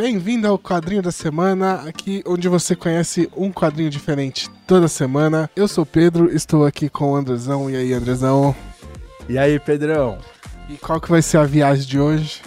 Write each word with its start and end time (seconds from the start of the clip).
Bem-vindo 0.00 0.46
ao 0.46 0.56
quadrinho 0.56 1.02
da 1.02 1.10
semana, 1.10 1.82
aqui 1.88 2.22
onde 2.24 2.48
você 2.48 2.76
conhece 2.76 3.28
um 3.36 3.50
quadrinho 3.50 3.90
diferente 3.90 4.48
toda 4.64 4.86
semana. 4.86 5.50
Eu 5.56 5.66
sou 5.66 5.82
o 5.82 5.86
Pedro, 5.86 6.32
estou 6.32 6.64
aqui 6.64 6.88
com 6.88 7.10
o 7.10 7.16
Andrezão. 7.16 7.68
E 7.68 7.74
aí, 7.74 7.92
Andrezão? 7.92 8.54
E 9.28 9.36
aí, 9.36 9.58
Pedrão? 9.58 10.18
E 10.68 10.76
qual 10.76 11.00
que 11.00 11.10
vai 11.10 11.20
ser 11.20 11.38
a 11.38 11.42
viagem 11.42 11.84
de 11.84 11.98
hoje? 11.98 12.40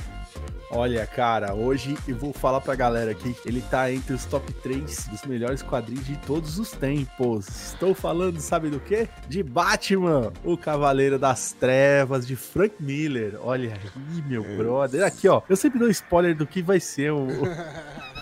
Olha, 0.73 1.05
cara, 1.05 1.53
hoje 1.53 1.97
eu 2.07 2.15
vou 2.15 2.31
falar 2.31 2.61
pra 2.61 2.75
galera 2.75 3.11
aqui. 3.11 3.35
Ele 3.45 3.61
tá 3.61 3.91
entre 3.91 4.13
os 4.13 4.23
top 4.23 4.53
3 4.53 5.07
dos 5.07 5.23
melhores 5.23 5.61
quadrinhos 5.61 6.05
de 6.05 6.15
todos 6.19 6.57
os 6.57 6.71
tempos. 6.71 7.47
Estou 7.47 7.93
falando, 7.93 8.39
sabe 8.39 8.69
do 8.69 8.79
quê? 8.79 9.09
De 9.27 9.43
Batman, 9.43 10.31
o 10.45 10.55
Cavaleiro 10.57 11.19
das 11.19 11.51
Trevas, 11.51 12.25
de 12.25 12.37
Frank 12.37 12.75
Miller. 12.79 13.37
Olha 13.41 13.73
aí, 13.73 14.21
meu 14.25 14.43
brother. 14.55 15.03
Aqui, 15.03 15.27
ó. 15.27 15.41
Eu 15.49 15.57
sempre 15.57 15.77
dou 15.77 15.89
spoiler 15.89 16.35
do 16.35 16.47
que 16.47 16.61
vai 16.61 16.79
ser 16.79 17.11
o. 17.11 17.27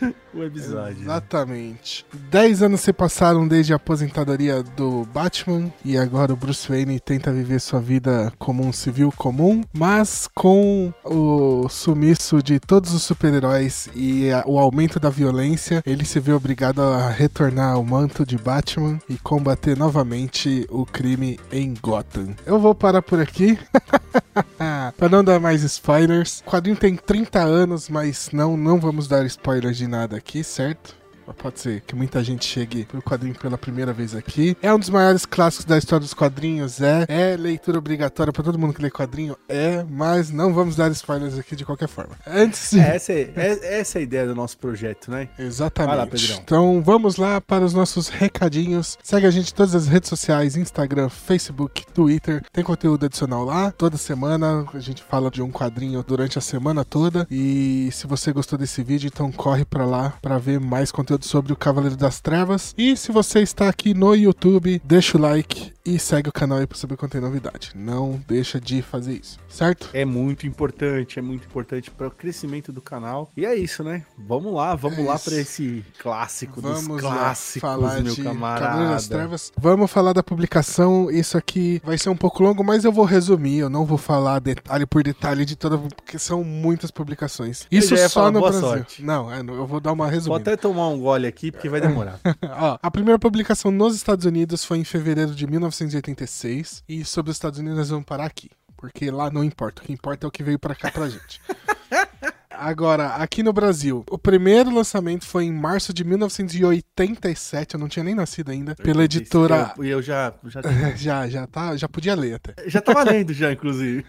o 0.34 0.42
episódio. 0.42 1.02
Exatamente. 1.02 2.04
Dez 2.30 2.62
anos 2.62 2.80
se 2.80 2.92
passaram 2.92 3.46
desde 3.46 3.72
a 3.72 3.76
aposentadoria 3.76 4.62
do 4.62 5.04
Batman 5.12 5.72
e 5.84 5.96
agora 5.96 6.32
o 6.32 6.36
Bruce 6.36 6.68
Wayne 6.68 7.00
tenta 7.00 7.32
viver 7.32 7.60
sua 7.60 7.80
vida 7.80 8.32
como 8.38 8.64
um 8.64 8.72
civil 8.72 9.12
comum, 9.16 9.62
mas 9.72 10.28
com 10.34 10.92
o 11.04 11.68
sumiço 11.68 12.42
de 12.42 12.58
todos 12.58 12.92
os 12.92 13.02
super-heróis 13.02 13.88
e 13.94 14.30
a, 14.30 14.44
o 14.46 14.58
aumento 14.58 15.00
da 15.00 15.10
violência, 15.10 15.82
ele 15.86 16.04
se 16.04 16.20
vê 16.20 16.32
obrigado 16.32 16.80
a 16.80 17.08
retornar 17.08 17.72
ao 17.74 17.84
manto 17.84 18.24
de 18.24 18.36
Batman 18.36 18.98
e 19.08 19.16
combater 19.18 19.76
novamente 19.76 20.66
o 20.70 20.84
crime 20.84 21.38
em 21.50 21.74
Gotham. 21.80 22.34
Eu 22.44 22.58
vou 22.58 22.74
parar 22.74 23.02
por 23.02 23.20
aqui. 23.20 23.58
para 24.92 25.08
não 25.08 25.24
dar 25.24 25.40
mais 25.40 25.62
spoilers. 25.62 26.42
O 26.46 26.50
quadrinho 26.50 26.76
tem 26.76 26.96
30 26.96 27.40
anos, 27.40 27.88
mas 27.88 28.30
não, 28.32 28.56
não 28.56 28.78
vamos 28.78 29.08
dar 29.08 29.24
spoilers 29.26 29.76
de 29.76 29.86
nada 29.86 30.16
aqui, 30.16 30.44
certo? 30.44 30.94
Pode 31.34 31.60
ser 31.60 31.80
que 31.82 31.94
muita 31.94 32.22
gente 32.22 32.44
chegue 32.44 32.84
pro 32.84 33.02
quadrinho 33.02 33.34
pela 33.34 33.58
primeira 33.58 33.92
vez 33.92 34.14
aqui. 34.14 34.56
É 34.62 34.72
um 34.72 34.78
dos 34.78 34.90
maiores 34.90 35.26
clássicos 35.26 35.64
da 35.64 35.78
história 35.78 36.00
dos 36.00 36.14
quadrinhos, 36.14 36.80
é. 36.80 37.04
É 37.08 37.36
leitura 37.36 37.78
obrigatória 37.78 38.32
para 38.32 38.42
todo 38.42 38.58
mundo 38.58 38.72
que 38.72 38.82
lê 38.82 38.90
quadrinho, 38.90 39.36
é. 39.48 39.84
Mas 39.88 40.30
não 40.30 40.52
vamos 40.52 40.76
dar 40.76 40.90
spoilers 40.90 41.38
aqui 41.38 41.56
de 41.56 41.64
qualquer 41.64 41.88
forma. 41.88 42.16
Antes 42.26 42.70
de... 42.70 42.80
é, 42.80 42.96
essa, 42.96 43.12
é, 43.12 43.32
é, 43.36 43.78
essa 43.80 43.98
é 43.98 44.00
a 44.00 44.02
ideia 44.02 44.26
do 44.26 44.34
nosso 44.34 44.58
projeto, 44.58 45.10
né? 45.10 45.28
Exatamente. 45.38 45.88
Vai 45.88 45.98
lá, 45.98 46.06
Pedrão. 46.06 46.40
Então 46.42 46.82
vamos 46.82 47.16
lá 47.16 47.40
para 47.40 47.64
os 47.64 47.74
nossos 47.74 48.08
recadinhos. 48.08 48.98
Segue 49.02 49.26
a 49.26 49.30
gente 49.30 49.52
em 49.52 49.54
todas 49.54 49.74
as 49.74 49.86
redes 49.86 50.08
sociais: 50.08 50.56
Instagram, 50.56 51.08
Facebook, 51.08 51.86
Twitter. 51.92 52.42
Tem 52.52 52.64
conteúdo 52.64 53.06
adicional 53.06 53.44
lá. 53.44 53.70
Toda 53.70 53.96
semana 53.96 54.66
a 54.72 54.80
gente 54.80 55.02
fala 55.02 55.30
de 55.30 55.42
um 55.42 55.50
quadrinho 55.50 56.02
durante 56.06 56.38
a 56.38 56.42
semana 56.42 56.84
toda. 56.84 57.26
E 57.30 57.88
se 57.92 58.06
você 58.06 58.32
gostou 58.32 58.58
desse 58.58 58.82
vídeo, 58.82 59.10
então 59.12 59.30
corre 59.32 59.64
para 59.64 59.84
lá 59.84 60.14
para 60.22 60.38
ver 60.38 60.60
mais 60.60 60.90
conteúdo 60.90 61.15
sobre 61.24 61.52
o 61.52 61.56
Cavaleiro 61.56 61.96
das 61.96 62.20
Trevas. 62.20 62.74
E 62.76 62.96
se 62.96 63.10
você 63.12 63.40
está 63.40 63.68
aqui 63.68 63.94
no 63.94 64.14
YouTube, 64.14 64.80
deixa 64.84 65.16
o 65.16 65.20
like 65.20 65.72
e 65.86 66.00
segue 66.00 66.28
o 66.28 66.32
canal 66.32 66.58
aí 66.58 66.66
para 66.66 66.76
saber 66.76 66.96
quando 66.96 67.12
tem 67.12 67.20
novidade. 67.20 67.70
Não 67.74 68.20
deixa 68.26 68.60
de 68.60 68.82
fazer 68.82 69.20
isso, 69.20 69.38
certo? 69.48 69.88
É 69.92 70.04
muito 70.04 70.46
importante, 70.46 71.18
é 71.18 71.22
muito 71.22 71.46
importante 71.46 71.92
para 71.92 72.08
o 72.08 72.10
crescimento 72.10 72.72
do 72.72 72.82
canal. 72.82 73.30
E 73.36 73.46
é 73.46 73.54
isso, 73.54 73.84
né? 73.84 74.04
Vamos 74.18 74.52
lá, 74.52 74.74
vamos 74.74 74.98
é 74.98 75.02
lá 75.02 75.18
para 75.18 75.34
esse 75.36 75.84
clássico 76.00 76.60
vamos 76.60 76.86
dos 76.88 77.00
clássicos, 77.00 77.60
falar 77.60 78.00
meu 78.02 78.14
de 78.14 78.22
camarada. 78.22 78.66
Cavaleiro 78.66 78.92
das 78.92 79.06
Trevas. 79.06 79.52
Vamos 79.56 79.90
falar 79.90 80.12
da 80.12 80.24
publicação. 80.24 81.08
Isso 81.08 81.38
aqui 81.38 81.80
vai 81.84 81.96
ser 81.96 82.08
um 82.08 82.16
pouco 82.16 82.42
longo, 82.42 82.64
mas 82.64 82.84
eu 82.84 82.90
vou 82.90 83.04
resumir. 83.04 83.58
Eu 83.58 83.70
não 83.70 83.84
vou 83.84 83.98
falar 83.98 84.40
detalhe 84.40 84.86
por 84.86 85.04
detalhe 85.04 85.44
de 85.44 85.54
toda, 85.54 85.78
porque 85.78 86.18
são 86.18 86.42
muitas 86.42 86.90
publicações. 86.90 87.66
Isso 87.70 87.96
só 88.08 88.30
no 88.30 88.40
Brasil. 88.40 88.60
Sorte. 88.60 89.04
Não, 89.04 89.32
é, 89.32 89.40
eu 89.40 89.66
vou 89.66 89.80
dar 89.80 89.92
uma 89.92 90.06
resumida. 90.06 90.28
Vou 90.28 90.36
até 90.36 90.56
tomar 90.56 90.88
um 90.88 91.00
gole 91.06 91.26
aqui, 91.26 91.52
porque 91.52 91.68
vai 91.68 91.80
demorar. 91.80 92.18
Ó, 92.58 92.78
a 92.82 92.90
primeira 92.90 93.18
publicação 93.18 93.70
nos 93.70 93.94
Estados 93.94 94.24
Unidos 94.24 94.64
foi 94.64 94.78
em 94.78 94.84
fevereiro 94.84 95.34
de 95.34 95.46
1986. 95.46 96.82
E 96.88 97.04
sobre 97.04 97.30
os 97.30 97.36
Estados 97.36 97.60
Unidos 97.60 97.78
nós 97.78 97.90
vamos 97.90 98.04
parar 98.04 98.24
aqui. 98.24 98.50
Porque 98.76 99.10
lá 99.10 99.30
não 99.30 99.44
importa. 99.44 99.82
O 99.82 99.84
que 99.84 99.92
importa 99.92 100.26
é 100.26 100.28
o 100.28 100.30
que 100.30 100.42
veio 100.42 100.58
pra 100.58 100.74
cá 100.74 100.90
pra 100.90 101.08
gente. 101.08 101.40
Agora, 102.50 103.08
aqui 103.16 103.42
no 103.42 103.52
Brasil, 103.52 104.02
o 104.10 104.16
primeiro 104.16 104.74
lançamento 104.74 105.26
foi 105.26 105.44
em 105.44 105.52
março 105.52 105.92
de 105.92 106.02
1987, 106.04 107.74
eu 107.74 107.80
não 107.80 107.86
tinha 107.86 108.02
nem 108.02 108.14
nascido 108.14 108.50
ainda, 108.50 108.74
pela 108.74 109.04
editora. 109.04 109.74
E 109.76 109.80
eu, 109.82 109.98
eu, 109.98 110.02
já. 110.02 110.32
Já, 110.44 110.62
já, 110.96 111.28
já, 111.28 111.46
tá, 111.46 111.76
já 111.76 111.86
podia 111.86 112.14
ler 112.14 112.36
até. 112.36 112.54
Já 112.66 112.80
tava 112.80 113.04
lendo, 113.04 113.34
já, 113.34 113.52
inclusive. 113.52 114.06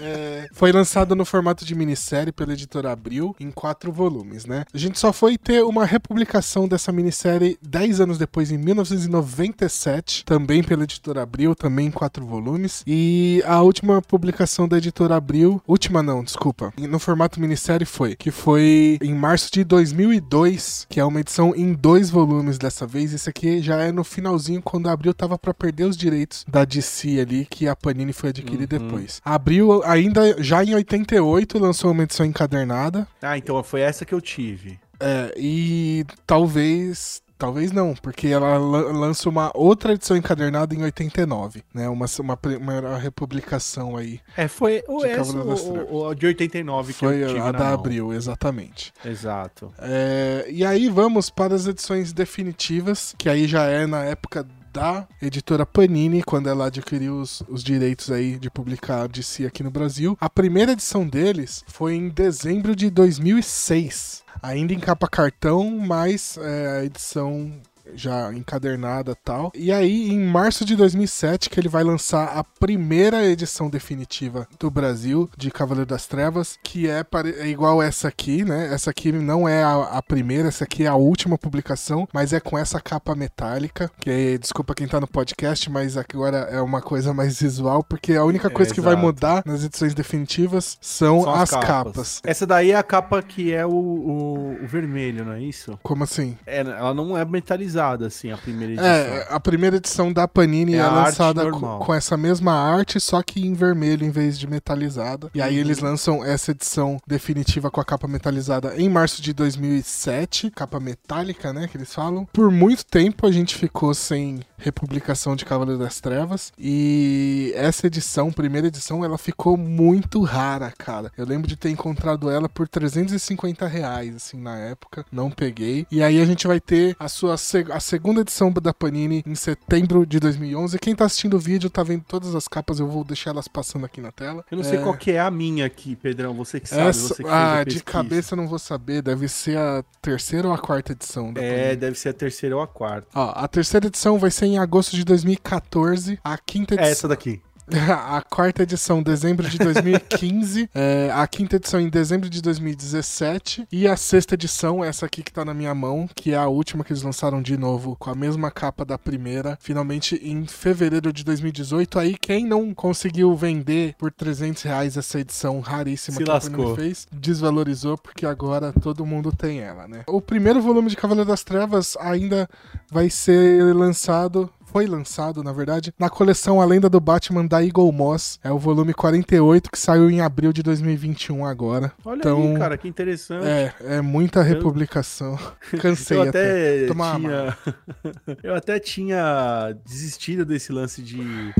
É, 0.00 0.48
foi 0.52 0.72
lançado 0.72 1.14
no 1.14 1.24
formato 1.24 1.64
de 1.64 1.74
minissérie 1.74 2.32
pela 2.32 2.52
editora 2.52 2.92
Abril, 2.92 3.34
em 3.38 3.50
quatro 3.50 3.92
volumes, 3.92 4.44
né? 4.44 4.64
A 4.72 4.78
gente 4.78 4.98
só 4.98 5.12
foi 5.12 5.36
ter 5.38 5.62
uma 5.64 5.84
republicação 5.84 6.68
dessa 6.68 6.92
minissérie 6.92 7.58
dez 7.62 8.00
anos 8.00 8.18
depois, 8.18 8.50
em 8.50 8.58
1997, 8.58 10.24
também 10.24 10.62
pela 10.62 10.84
editora 10.84 11.22
Abril, 11.22 11.54
também 11.54 11.86
em 11.86 11.90
quatro 11.90 12.24
volumes. 12.26 12.82
E 12.86 13.42
a 13.46 13.60
última 13.62 14.00
publicação 14.02 14.68
da 14.68 14.78
editora 14.78 15.16
Abril, 15.16 15.62
última 15.66 16.02
não, 16.02 16.22
desculpa, 16.22 16.72
no 16.78 16.98
formato 16.98 17.40
minissérie 17.40 17.86
foi, 17.86 18.16
que 18.16 18.30
foi 18.30 18.98
em 19.02 19.14
março 19.14 19.50
de 19.52 19.64
2002, 19.64 20.86
que 20.88 21.00
é 21.00 21.04
uma 21.04 21.20
edição 21.20 21.54
em 21.54 21.72
dois 21.72 22.10
volumes 22.10 22.58
dessa 22.58 22.86
vez. 22.86 23.12
Esse 23.12 23.30
aqui 23.30 23.60
já 23.60 23.76
é 23.76 23.92
no 23.92 24.04
finalzinho, 24.04 24.62
quando 24.62 24.88
a 24.88 24.92
Abril 24.92 25.14
tava 25.14 25.38
para 25.38 25.54
perder 25.54 25.84
os 25.84 25.96
direitos 25.96 26.44
da 26.48 26.64
DC 26.64 27.20
ali, 27.20 27.46
que 27.46 27.68
a 27.68 27.76
Panini 27.76 28.12
foi 28.12 28.30
adquirida 28.30 28.76
uhum. 28.76 28.82
depois. 28.82 29.20
A 29.24 29.34
Abril 29.34 29.82
ainda 29.86 30.42
já 30.42 30.64
em 30.64 30.74
88 30.74 31.58
lançou 31.58 31.90
uma 31.92 32.02
edição 32.02 32.26
encadernada. 32.26 33.06
Ah, 33.22 33.38
então 33.38 33.62
foi 33.62 33.80
essa 33.80 34.04
que 34.04 34.14
eu 34.14 34.20
tive. 34.20 34.78
É, 34.98 35.34
e 35.36 36.04
talvez 36.26 37.22
Talvez 37.38 37.70
não, 37.70 37.94
porque 37.94 38.28
ela 38.28 38.56
lança 38.56 39.28
uma 39.28 39.50
outra 39.54 39.92
edição 39.92 40.16
encadernada 40.16 40.74
em 40.74 40.82
89, 40.82 41.62
né? 41.74 41.86
Uma, 41.86 42.06
uma, 42.18 42.38
uma 42.58 42.98
republicação 42.98 43.94
aí. 43.94 44.20
É, 44.34 44.48
foi 44.48 44.82
o, 44.88 45.04
essa, 45.04 45.36
o, 45.36 46.06
o, 46.06 46.14
de 46.14 46.26
89 46.26 46.94
que 46.94 46.98
foi 46.98 47.22
eu 47.22 47.28
tive 47.28 47.40
a 47.40 47.52
da 47.52 47.74
Abril, 47.74 48.14
exatamente. 48.14 48.90
Exato. 49.04 49.70
É, 49.78 50.46
e 50.48 50.64
aí 50.64 50.88
vamos 50.88 51.28
para 51.28 51.54
as 51.54 51.66
edições 51.66 52.10
definitivas, 52.10 53.14
que 53.18 53.28
aí 53.28 53.46
já 53.46 53.64
é 53.64 53.86
na 53.86 54.02
época 54.02 54.46
da 54.76 55.08
editora 55.22 55.64
Panini, 55.64 56.22
quando 56.22 56.50
ela 56.50 56.66
adquiriu 56.66 57.18
os, 57.18 57.42
os 57.48 57.64
direitos 57.64 58.10
aí 58.10 58.38
de 58.38 58.50
publicar 58.50 59.08
si 59.22 59.46
aqui 59.46 59.62
no 59.62 59.70
Brasil. 59.70 60.18
A 60.20 60.28
primeira 60.28 60.72
edição 60.72 61.08
deles 61.08 61.64
foi 61.66 61.94
em 61.94 62.10
dezembro 62.10 62.76
de 62.76 62.90
2006. 62.90 64.22
Ainda 64.42 64.74
em 64.74 64.78
capa 64.78 65.08
cartão, 65.08 65.70
mas 65.78 66.36
é, 66.36 66.80
a 66.80 66.84
edição 66.84 67.58
já 67.94 68.32
encadernada 68.32 69.14
tal. 69.14 69.52
E 69.54 69.72
aí, 69.72 70.10
em 70.10 70.24
março 70.24 70.64
de 70.64 70.76
2007, 70.76 71.50
que 71.50 71.60
ele 71.60 71.68
vai 71.68 71.84
lançar 71.84 72.36
a 72.36 72.42
primeira 72.42 73.24
edição 73.24 73.68
definitiva 73.70 74.46
do 74.58 74.70
Brasil 74.70 75.30
de 75.36 75.50
Cavaleiro 75.50 75.88
das 75.88 76.06
Trevas, 76.06 76.58
que 76.62 76.88
é, 76.88 77.04
é 77.38 77.46
igual 77.48 77.82
essa 77.82 78.08
aqui, 78.08 78.44
né? 78.44 78.72
Essa 78.72 78.90
aqui 78.90 79.12
não 79.12 79.48
é 79.48 79.62
a, 79.62 79.82
a, 79.98 80.02
primeira, 80.02 80.48
essa 80.48 80.64
aqui 80.64 80.84
é 80.84 80.88
a 80.88 80.94
última 80.94 81.38
publicação, 81.38 82.08
mas 82.12 82.32
é 82.32 82.40
com 82.40 82.58
essa 82.58 82.80
capa 82.80 83.14
metálica. 83.14 83.90
Que 84.00 84.10
é, 84.10 84.38
desculpa 84.38 84.74
quem 84.74 84.88
tá 84.88 85.00
no 85.00 85.06
podcast, 85.06 85.70
mas 85.70 85.96
agora 85.96 86.38
é 86.50 86.60
uma 86.60 86.80
coisa 86.80 87.12
mais 87.12 87.40
visual, 87.40 87.82
porque 87.82 88.14
a 88.14 88.24
única 88.24 88.50
coisa 88.50 88.72
é, 88.72 88.74
que 88.74 88.80
vai 88.80 88.96
mudar 88.96 89.42
nas 89.46 89.64
edições 89.64 89.94
definitivas 89.94 90.78
são, 90.80 91.22
são 91.22 91.34
as, 91.34 91.42
as 91.42 91.50
capas. 91.50 91.66
capas. 91.66 92.20
Essa 92.24 92.46
daí 92.46 92.72
é 92.72 92.76
a 92.76 92.82
capa 92.82 93.22
que 93.22 93.52
é 93.52 93.64
o, 93.64 93.70
o, 93.70 94.58
o 94.62 94.66
vermelho, 94.66 95.24
não 95.24 95.32
é 95.32 95.42
isso? 95.42 95.78
Como 95.82 96.04
assim? 96.04 96.36
É, 96.46 96.60
ela 96.60 96.94
não 96.94 97.16
é 97.16 97.24
metalizada 97.24 97.75
assim, 97.78 98.30
a 98.30 98.36
primeira 98.36 98.72
edição. 98.72 98.88
É, 98.88 99.26
a 99.30 99.40
primeira 99.40 99.76
edição 99.76 100.12
da 100.12 100.26
Panini 100.26 100.74
é, 100.74 100.78
é 100.78 100.86
lançada 100.86 101.50
com, 101.50 101.78
com, 101.78 101.94
essa 101.94 102.16
mesma 102.16 102.52
arte, 102.52 102.98
só 103.00 103.22
que 103.22 103.46
em 103.46 103.54
vermelho 103.54 104.04
em 104.04 104.10
vez 104.10 104.38
de 104.38 104.46
metalizada. 104.46 105.30
E 105.34 105.42
aí 105.42 105.54
uhum. 105.54 105.60
eles 105.60 105.78
lançam 105.78 106.24
essa 106.24 106.50
edição 106.50 106.98
definitiva 107.06 107.70
com 107.70 107.80
a 107.80 107.84
capa 107.84 108.06
metalizada 108.08 108.74
em 108.76 108.88
março 108.88 109.20
de 109.20 109.32
2007, 109.32 110.50
capa 110.50 110.80
metálica, 110.80 111.52
né, 111.52 111.68
que 111.68 111.76
eles 111.76 111.92
falam. 111.92 112.26
Por 112.32 112.50
muito 112.50 112.84
tempo 112.84 113.26
a 113.26 113.32
gente 113.32 113.54
ficou 113.54 113.94
sem 113.94 114.40
republicação 114.58 115.36
de 115.36 115.44
Cavaleiro 115.44 115.78
das 115.78 116.00
Trevas 116.00 116.52
e 116.58 117.52
essa 117.54 117.86
edição, 117.86 118.32
primeira 118.32 118.68
edição, 118.68 119.04
ela 119.04 119.18
ficou 119.18 119.56
muito 119.56 120.22
rara, 120.22 120.72
cara. 120.76 121.12
Eu 121.16 121.26
lembro 121.26 121.46
de 121.46 121.56
ter 121.56 121.70
encontrado 121.70 122.30
ela 122.30 122.48
por 122.48 122.68
350 122.68 123.66
reais, 123.66 124.16
assim, 124.16 124.40
na 124.40 124.56
época. 124.58 125.04
Não 125.12 125.30
peguei. 125.30 125.86
E 125.90 126.02
aí 126.02 126.20
a 126.20 126.24
gente 126.24 126.46
vai 126.46 126.60
ter 126.60 126.96
a 126.98 127.08
sua 127.08 127.36
a 127.70 127.80
segunda 127.80 128.20
edição 128.20 128.52
da 128.52 128.72
Panini 128.72 129.22
em 129.26 129.34
setembro 129.34 130.06
de 130.06 130.18
2011. 130.20 130.78
Quem 130.78 130.94
tá 130.94 131.04
assistindo 131.04 131.34
o 131.34 131.38
vídeo 131.38 131.68
tá 131.68 131.82
vendo 131.82 132.04
todas 132.04 132.34
as 132.34 132.48
capas, 132.48 132.80
eu 132.80 132.86
vou 132.86 133.04
deixar 133.04 133.30
elas 133.30 133.48
passando 133.48 133.84
aqui 133.84 134.00
na 134.00 134.12
tela. 134.12 134.44
Eu 134.50 134.56
não 134.56 134.64
sei 134.64 134.78
é... 134.78 134.82
qual 134.82 134.96
que 134.96 135.12
é 135.12 135.20
a 135.20 135.30
minha 135.30 135.66
aqui, 135.66 135.96
Pedrão, 135.96 136.34
você 136.34 136.60
que 136.60 136.68
sabe. 136.68 136.88
Essa... 136.88 137.14
Você 137.14 137.22
que 137.22 137.28
ah, 137.28 137.64
de 137.64 137.82
cabeça 137.82 138.34
eu 138.34 138.36
não 138.36 138.48
vou 138.48 138.58
saber, 138.58 139.02
deve 139.02 139.28
ser 139.28 139.58
a 139.58 139.84
terceira 140.00 140.48
ou 140.48 140.54
a 140.54 140.58
quarta 140.58 140.92
edição 140.92 141.32
da 141.32 141.42
É, 141.42 141.62
Panini. 141.62 141.76
deve 141.76 141.98
ser 141.98 142.10
a 142.10 142.14
terceira 142.14 142.56
ou 142.56 142.62
a 142.62 142.66
quarta. 142.66 143.08
Ó, 143.14 143.32
a 143.34 143.48
terceira 143.48 143.86
edição 143.86 144.18
vai 144.18 144.30
ser 144.30 144.46
em 144.46 144.58
agosto 144.58 144.96
de 144.96 145.04
2014, 145.04 146.18
a 146.22 146.38
quinta 146.38 146.74
edição... 146.74 146.88
É 146.88 146.92
essa 146.92 147.08
daqui. 147.08 147.42
a 147.90 148.22
quarta 148.22 148.62
edição, 148.62 149.02
dezembro 149.02 149.48
de 149.48 149.58
2015. 149.58 150.70
é, 150.74 151.10
a 151.12 151.26
quinta 151.26 151.56
edição 151.56 151.80
em 151.80 151.88
dezembro 151.88 152.30
de 152.30 152.40
2017. 152.40 153.66
E 153.72 153.88
a 153.88 153.96
sexta 153.96 154.34
edição, 154.34 154.84
essa 154.84 155.06
aqui 155.06 155.22
que 155.22 155.32
tá 155.32 155.44
na 155.44 155.52
minha 155.52 155.74
mão, 155.74 156.08
que 156.14 156.32
é 156.32 156.36
a 156.36 156.46
última 156.46 156.84
que 156.84 156.92
eles 156.92 157.02
lançaram 157.02 157.42
de 157.42 157.56
novo, 157.56 157.96
com 157.98 158.10
a 158.10 158.14
mesma 158.14 158.50
capa 158.50 158.84
da 158.84 158.96
primeira, 158.96 159.58
finalmente 159.60 160.16
em 160.22 160.46
fevereiro 160.46 161.12
de 161.12 161.24
2018. 161.24 161.98
Aí, 161.98 162.16
quem 162.16 162.46
não 162.46 162.72
conseguiu 162.72 163.34
vender 163.34 163.94
por 163.98 164.12
300 164.12 164.62
reais 164.62 164.96
essa 164.96 165.18
edição 165.18 165.58
raríssima 165.60 166.18
Se 166.18 166.24
que 166.24 166.30
a 166.30 166.34
lascou. 166.34 166.56
Panini 166.56 166.76
fez, 166.76 167.08
desvalorizou, 167.12 167.98
porque 167.98 168.26
agora 168.26 168.72
todo 168.72 169.04
mundo 169.04 169.32
tem 169.32 169.60
ela, 169.60 169.88
né? 169.88 170.04
O 170.06 170.20
primeiro 170.20 170.60
volume 170.60 170.88
de 170.88 170.96
Cavaleiro 170.96 171.28
das 171.28 171.42
Trevas 171.42 171.96
ainda 171.98 172.48
vai 172.90 173.10
ser 173.10 173.74
lançado. 173.74 174.48
Foi 174.76 174.86
lançado, 174.86 175.42
na 175.42 175.54
verdade, 175.54 175.90
na 175.98 176.10
coleção 176.10 176.60
A 176.60 176.64
Lenda 176.66 176.86
do 176.90 177.00
Batman 177.00 177.46
da 177.46 177.64
Eagle 177.64 177.90
Moss. 177.90 178.38
É 178.44 178.52
o 178.52 178.58
volume 178.58 178.92
48 178.92 179.70
que 179.70 179.78
saiu 179.78 180.10
em 180.10 180.20
abril 180.20 180.52
de 180.52 180.62
2021 180.62 181.46
agora. 181.46 181.94
Olha 182.04 182.18
Então, 182.18 182.50
aí, 182.52 182.58
cara, 182.58 182.76
que 182.76 182.86
interessante. 182.86 183.46
É, 183.46 183.74
é 183.80 184.00
muita 184.02 184.42
republicação. 184.42 185.38
Cansei 185.80 186.18
eu 186.18 186.24
até. 186.24 186.80
até 186.80 186.86
Tomar 186.88 187.16
tinha. 187.16 187.58
eu 188.44 188.54
até 188.54 188.78
tinha 188.78 189.74
desistido 189.82 190.44
desse 190.44 190.70
lance 190.70 191.00
de. 191.00 191.54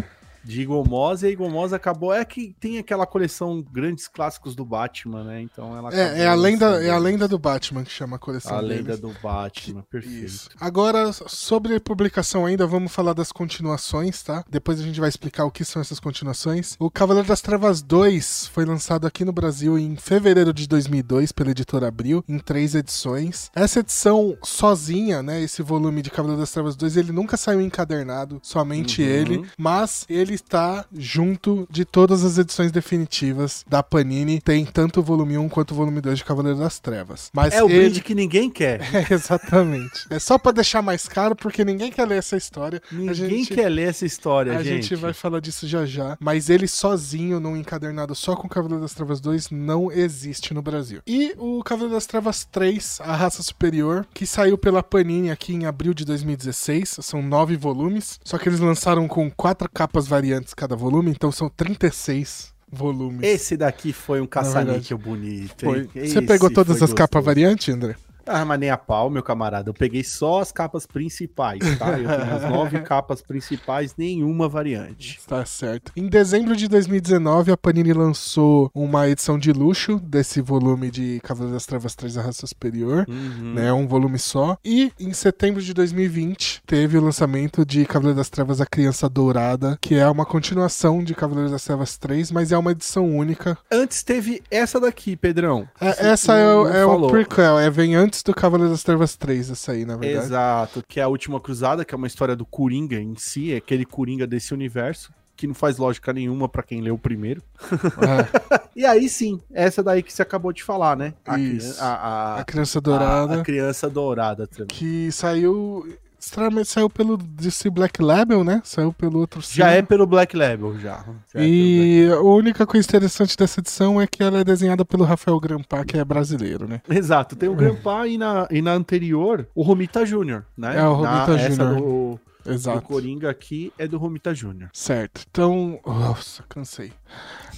De 0.47 0.63
Eagle 0.63 0.85
Moss, 0.87 1.23
e 1.23 1.27
a 1.27 1.31
Eagle 1.31 1.51
Moss 1.51 1.73
acabou. 1.73 2.13
É 2.13 2.25
que 2.25 2.55
tem 2.61 2.79
aquela 2.79 3.07
coleção 3.07 3.63
grandes 3.73 4.09
clássicos 4.09 4.55
do 4.55 4.65
Batman, 4.65 5.25
né? 5.25 5.43
Então 5.43 5.77
ela 5.77 5.93
É, 5.95 6.23
é 6.23 6.27
a 6.27 6.35
lenda, 6.35 6.83
é 6.85 6.91
a 6.91 6.99
lenda 6.99 7.27
do 7.29 7.39
Batman 7.39 7.85
que 7.85 7.91
chama 7.91 8.17
a 8.17 8.19
coleção 8.19 8.57
A 8.57 8.61
deles. 8.63 8.77
lenda 8.79 8.97
do 8.97 9.13
Batman, 9.23 9.83
perfeito. 9.91 10.25
Isso. 10.25 10.49
Agora, 10.61 11.13
sobre 11.13 11.79
publicação 11.81 12.47
ainda, 12.47 12.67
vamos 12.67 12.93
falar 12.93 13.13
das 13.13 13.33
continuações, 13.33 14.23
tá? 14.23 14.45
Depois 14.49 14.79
a 14.81 14.83
gente 14.83 15.01
vai 15.01 15.09
explicar 15.09 15.45
o 15.45 15.51
que 15.51 15.65
são 15.65 15.83
essas 15.83 15.99
continuações. 15.99 16.77
O 16.79 16.91
Cavaleiro 16.91 17.27
das 17.29 17.41
Trevas 17.41 17.83
2 17.83 18.47
foi 18.53 18.65
lançado 18.65 19.07
aqui 19.07 19.25
no 19.25 19.33
Brasil 19.33 19.79
em 19.79 19.97
fevereiro 19.97 20.53
de 20.53 20.67
2002 20.69 21.33
pela 21.33 21.51
editora 21.51 21.89
Abril, 21.89 22.25
em 22.29 22.39
três 22.39 22.75
edições. 22.75 23.51
Essa 23.55 23.81
edição 23.81 24.37
sozinha, 24.43 25.23
né, 25.23 25.41
esse 25.41 25.63
volume 25.63 26.03
de 26.03 26.11
Cavaleiro 26.11 26.41
das 26.41 26.51
Trevas 26.53 26.77
2, 26.77 26.97
ele 26.97 27.13
nunca 27.13 27.37
saiu 27.37 27.61
encadernado, 27.61 28.39
somente 28.43 29.03
Uhum. 29.03 29.09
ele, 29.09 29.51
mas 29.59 30.05
ele 30.09 30.36
está 30.37 30.85
junto 30.97 31.67
de 31.71 31.85
todas 31.85 32.25
as 32.25 32.39
edições 32.39 32.71
definitivas 32.71 33.65
da 33.69 33.83
Panini. 33.83 34.41
Tem 34.41 34.65
tanto 34.65 35.01
o 35.01 35.03
volume 35.03 35.37
1 35.39 35.49
quanto 35.49 35.73
o 35.73 35.75
volume 35.75 36.01
2 36.01 36.19
de 36.19 36.25
Cavaleiro 36.25 36.59
das 36.59 36.79
Trevas. 36.79 37.31
Mas 37.33 37.53
É 37.55 37.63
o 37.63 37.69
ele... 37.69 37.79
brinde 37.81 38.01
que 38.03 38.15
ninguém 38.15 38.51
quer. 38.51 38.77
É, 38.97 39.13
exatamente. 39.13 40.07
É 40.09 40.19
só 40.19 40.39
pra 40.39 40.53
deixar 40.53 40.81
mais 40.81 41.07
caro, 41.09 41.35
porque 41.37 41.65
ninguém 41.65 41.91
quer 41.91 42.07
ler 42.07 42.19
essa 42.19 42.37
história. 42.37 42.81
Ninguém 42.91 43.09
a 43.11 43.13
gente, 43.13 43.55
quer 43.55 43.69
ler 43.69 43.89
essa 43.89 44.07
história, 44.07 44.57
A 44.57 44.63
gente. 44.63 44.95
vai 44.95 45.13
falar 45.13 45.41
disso 45.41 45.67
já 45.67 45.85
já. 45.85 46.17
Mas 46.21 46.49
ele 46.49 46.67
sozinho, 46.67 47.39
num 47.41 47.57
encadernado 47.57 48.15
só 48.15 48.35
com 48.35 48.47
o 48.47 48.51
Cavaleiro 48.51 48.83
das 48.83 48.95
Trevas 48.95 49.21
2, 49.21 49.51
não 49.51 49.91
existe 49.93 50.55
no 50.55 50.63
Brasil. 50.63 51.01
E 51.07 51.35
o 51.39 51.63
Cavaleiro 51.63 51.95
das 51.95 52.07
Trevas 52.07 52.45
3, 52.45 53.01
A 53.03 53.15
Raça 53.17 53.43
Superior, 53.43 54.07
que 54.15 54.27
saiu 54.27 54.57
pela 54.57 54.83
Panini 54.83 55.31
aqui 55.31 55.53
em 55.55 55.67
abril 55.67 55.93
de 55.95 56.05
2016. 56.05 56.99
São 57.03 57.23
nove 57.23 57.57
volumes. 57.57 58.19
Só 58.25 58.39
que 58.39 58.49
eles 58.49 58.61
lançaram 58.61 59.07
com 59.09 59.31
quatro 59.31 59.69
capas 59.73 60.07
variantes 60.27 60.53
cada 60.53 60.75
volume, 60.75 61.11
então 61.11 61.31
são 61.31 61.49
36 61.49 62.53
volumes. 62.71 63.23
Esse 63.23 63.57
daqui 63.57 63.93
foi 63.93 64.21
um 64.21 64.27
caça-níquel 64.27 64.99
bonito. 64.99 65.67
Você 65.95 66.21
pegou 66.23 66.51
todas 66.51 66.83
as 66.83 66.93
capas 66.93 67.25
variantes, 67.25 67.73
André? 67.73 67.95
Ah, 68.27 68.45
mas 68.45 68.59
nem 68.59 68.71
a 68.71 68.77
pau, 68.77 69.09
meu 69.09 69.23
camarada. 69.23 69.71
Eu 69.71 69.75
peguei 69.75 70.03
só 70.03 70.41
as 70.41 70.51
capas 70.51 70.87
principais, 70.87 71.61
tá? 71.79 71.99
Eu 71.99 72.09
tenho 72.09 72.35
as 72.35 72.43
nove 72.51 72.81
capas 72.81 73.23
principais, 73.23 73.95
nenhuma 73.97 74.49
variante. 74.49 75.21
Tá 75.27 75.45
certo. 75.45 75.93
Em 75.97 76.09
dezembro 76.09 76.57
de 76.57 76.69
2019, 76.69 77.53
a 77.53 77.57
Panini 77.57 77.93
lançou 77.93 78.71
uma 78.75 79.09
edição 79.09 79.39
de 79.39 79.53
luxo 79.53 79.99
desse 80.01 80.41
volume 80.41 80.91
de 80.91 81.21
Cavaleiro 81.23 81.55
das 81.55 81.67
Trevas 81.67 81.95
3 81.95 82.19
A 82.19 82.23
Raça 82.23 82.47
Superior. 82.47 83.07
Uhum. 83.09 83.55
Né, 83.55 83.73
um 83.73 83.87
volume 83.87 84.19
só. 84.19 84.57
E 84.65 84.93
em 84.99 85.13
setembro 85.13 85.63
de 85.63 85.73
2020 85.73 86.63
teve 86.67 86.99
o 86.99 87.01
lançamento 87.03 87.65
de 87.65 87.85
Cavaleiro 87.87 88.17
das 88.17 88.29
Trevas 88.29 88.61
A 88.61 88.67
Criança 88.67 89.09
Dourada, 89.09 89.79
que 89.81 89.95
é 89.95 90.09
uma 90.09 90.27
continuação 90.27 91.03
de 91.03 91.15
Cavaleiro 91.15 91.51
das 91.51 91.65
Trevas 91.65 91.97
3, 91.97 92.31
mas 92.31 92.53
é 92.53 92.59
uma 92.59 92.73
edição 92.73 93.09
única. 93.09 93.57
Antes 93.71 94.03
teve 94.03 94.43
essa 94.51 94.81
daqui, 94.81 95.17
Pedrão. 95.17 95.69
É, 95.81 96.09
essa 96.09 96.37
é, 96.37 96.43
é 96.43 96.85
o 96.85 96.89
falou. 96.89 97.11
prequel, 97.11 97.59
é 97.59 97.71
vem 97.71 97.95
antes 97.95 98.16
do 98.25 98.35
Cavaleiro 98.35 98.71
das 98.73 98.83
Trevas 98.83 99.17
3, 99.17 99.51
essa 99.51 99.73
aí, 99.73 99.85
na 99.85 99.97
verdade. 99.97 100.27
Exato, 100.27 100.85
que 100.89 101.01
é 101.01 101.03
a 101.03 101.09
Última 101.09 101.41
Cruzada, 101.41 101.85
que 101.85 101.95
é 101.95 101.97
uma 101.99 102.07
história 102.07 102.35
do 102.37 102.45
Coringa 102.47 102.97
em 103.01 103.15
si, 103.17 103.53
é 103.53 103.57
aquele 103.57 103.85
Coringa 103.85 104.27
desse 104.27 104.53
universo, 104.55 105.13
que 105.37 105.47
não 105.47 105.55
faz 105.55 105.77
lógica 105.77 106.13
nenhuma 106.13 106.49
pra 106.49 106.63
quem 106.63 106.81
leu 106.81 106.95
o 106.95 106.99
primeiro. 106.99 107.43
É, 107.63 108.67
E 108.77 108.85
aí 108.85 109.09
sim, 109.09 109.41
essa 109.53 109.83
daí 109.83 110.03
que 110.03 110.13
você 110.13 110.21
acabou 110.23 110.53
de 110.53 110.63
falar, 110.63 110.97
né? 110.97 111.15
A, 111.27 111.39
Isso. 111.39 111.83
a, 111.83 111.87
a- 111.87 112.41
a 112.41 112.45
Criança 112.45 112.79
a- 112.79 112.83
Dourada, 112.83 113.41
a 113.41 113.45
criança 113.45 113.89
dourada 113.91 114.47
também. 114.47 114.67
que 114.69 115.11
saiu. 115.13 115.87
Estranhamente 116.19 116.69
saiu 116.69 116.89
pelo 116.91 117.17
DC 117.17 117.71
Black 117.71 118.03
Label, 118.03 118.43
né? 118.43 118.61
Saiu 118.65 118.93
pelo 118.93 119.19
outro 119.21 119.41
Já 119.43 119.71
é 119.71 119.83
pelo 119.83 120.07
Black 120.07 120.37
Label, 120.37 120.79
já. 120.79 121.05
Já 121.33 121.41
é 121.41 121.47
E 121.47 122.11
a 122.11 122.21
única 122.21 122.67
coisa 122.67 122.87
interessante 122.87 123.37
dessa 123.37 123.61
edição 123.61 124.01
é 124.01 124.07
que 124.07 124.23
ela 124.23 124.39
é 124.41 124.45
desenhada 124.45 124.85
pelo 124.85 125.05
Rafael 125.05 125.39
Grampa, 125.39 125.85
que 125.85 125.97
é 125.99 126.05
brasileiro, 126.05 126.67
né? 126.67 126.81
Exato, 126.89 127.37
tem 127.37 127.49
o 127.49 127.55
Grandpa 127.55 128.07
e 128.07 128.19
na, 128.19 128.49
e 128.51 128.61
na 128.61 128.73
anterior 128.73 129.47
o 129.55 129.63
Romita 129.63 130.05
Jr., 130.05 130.43
né? 130.57 130.79
É, 130.79 130.83
o 130.87 130.95
Romita 130.95 131.37
Na- 131.37 131.49
Jr.. 131.49 131.57
do, 131.57 132.21
do 132.45 132.53
Exato. 132.53 132.83
Coringa 132.83 133.29
aqui 133.31 133.73
é 133.79 133.87
do 133.89 133.99
Romita 133.99 134.33
Jr. 134.35 134.69
Certo. 134.73 135.25
Então. 135.31 135.81
Nossa, 135.85 136.45
cansei. 136.49 136.93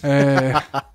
É, 0.03 0.53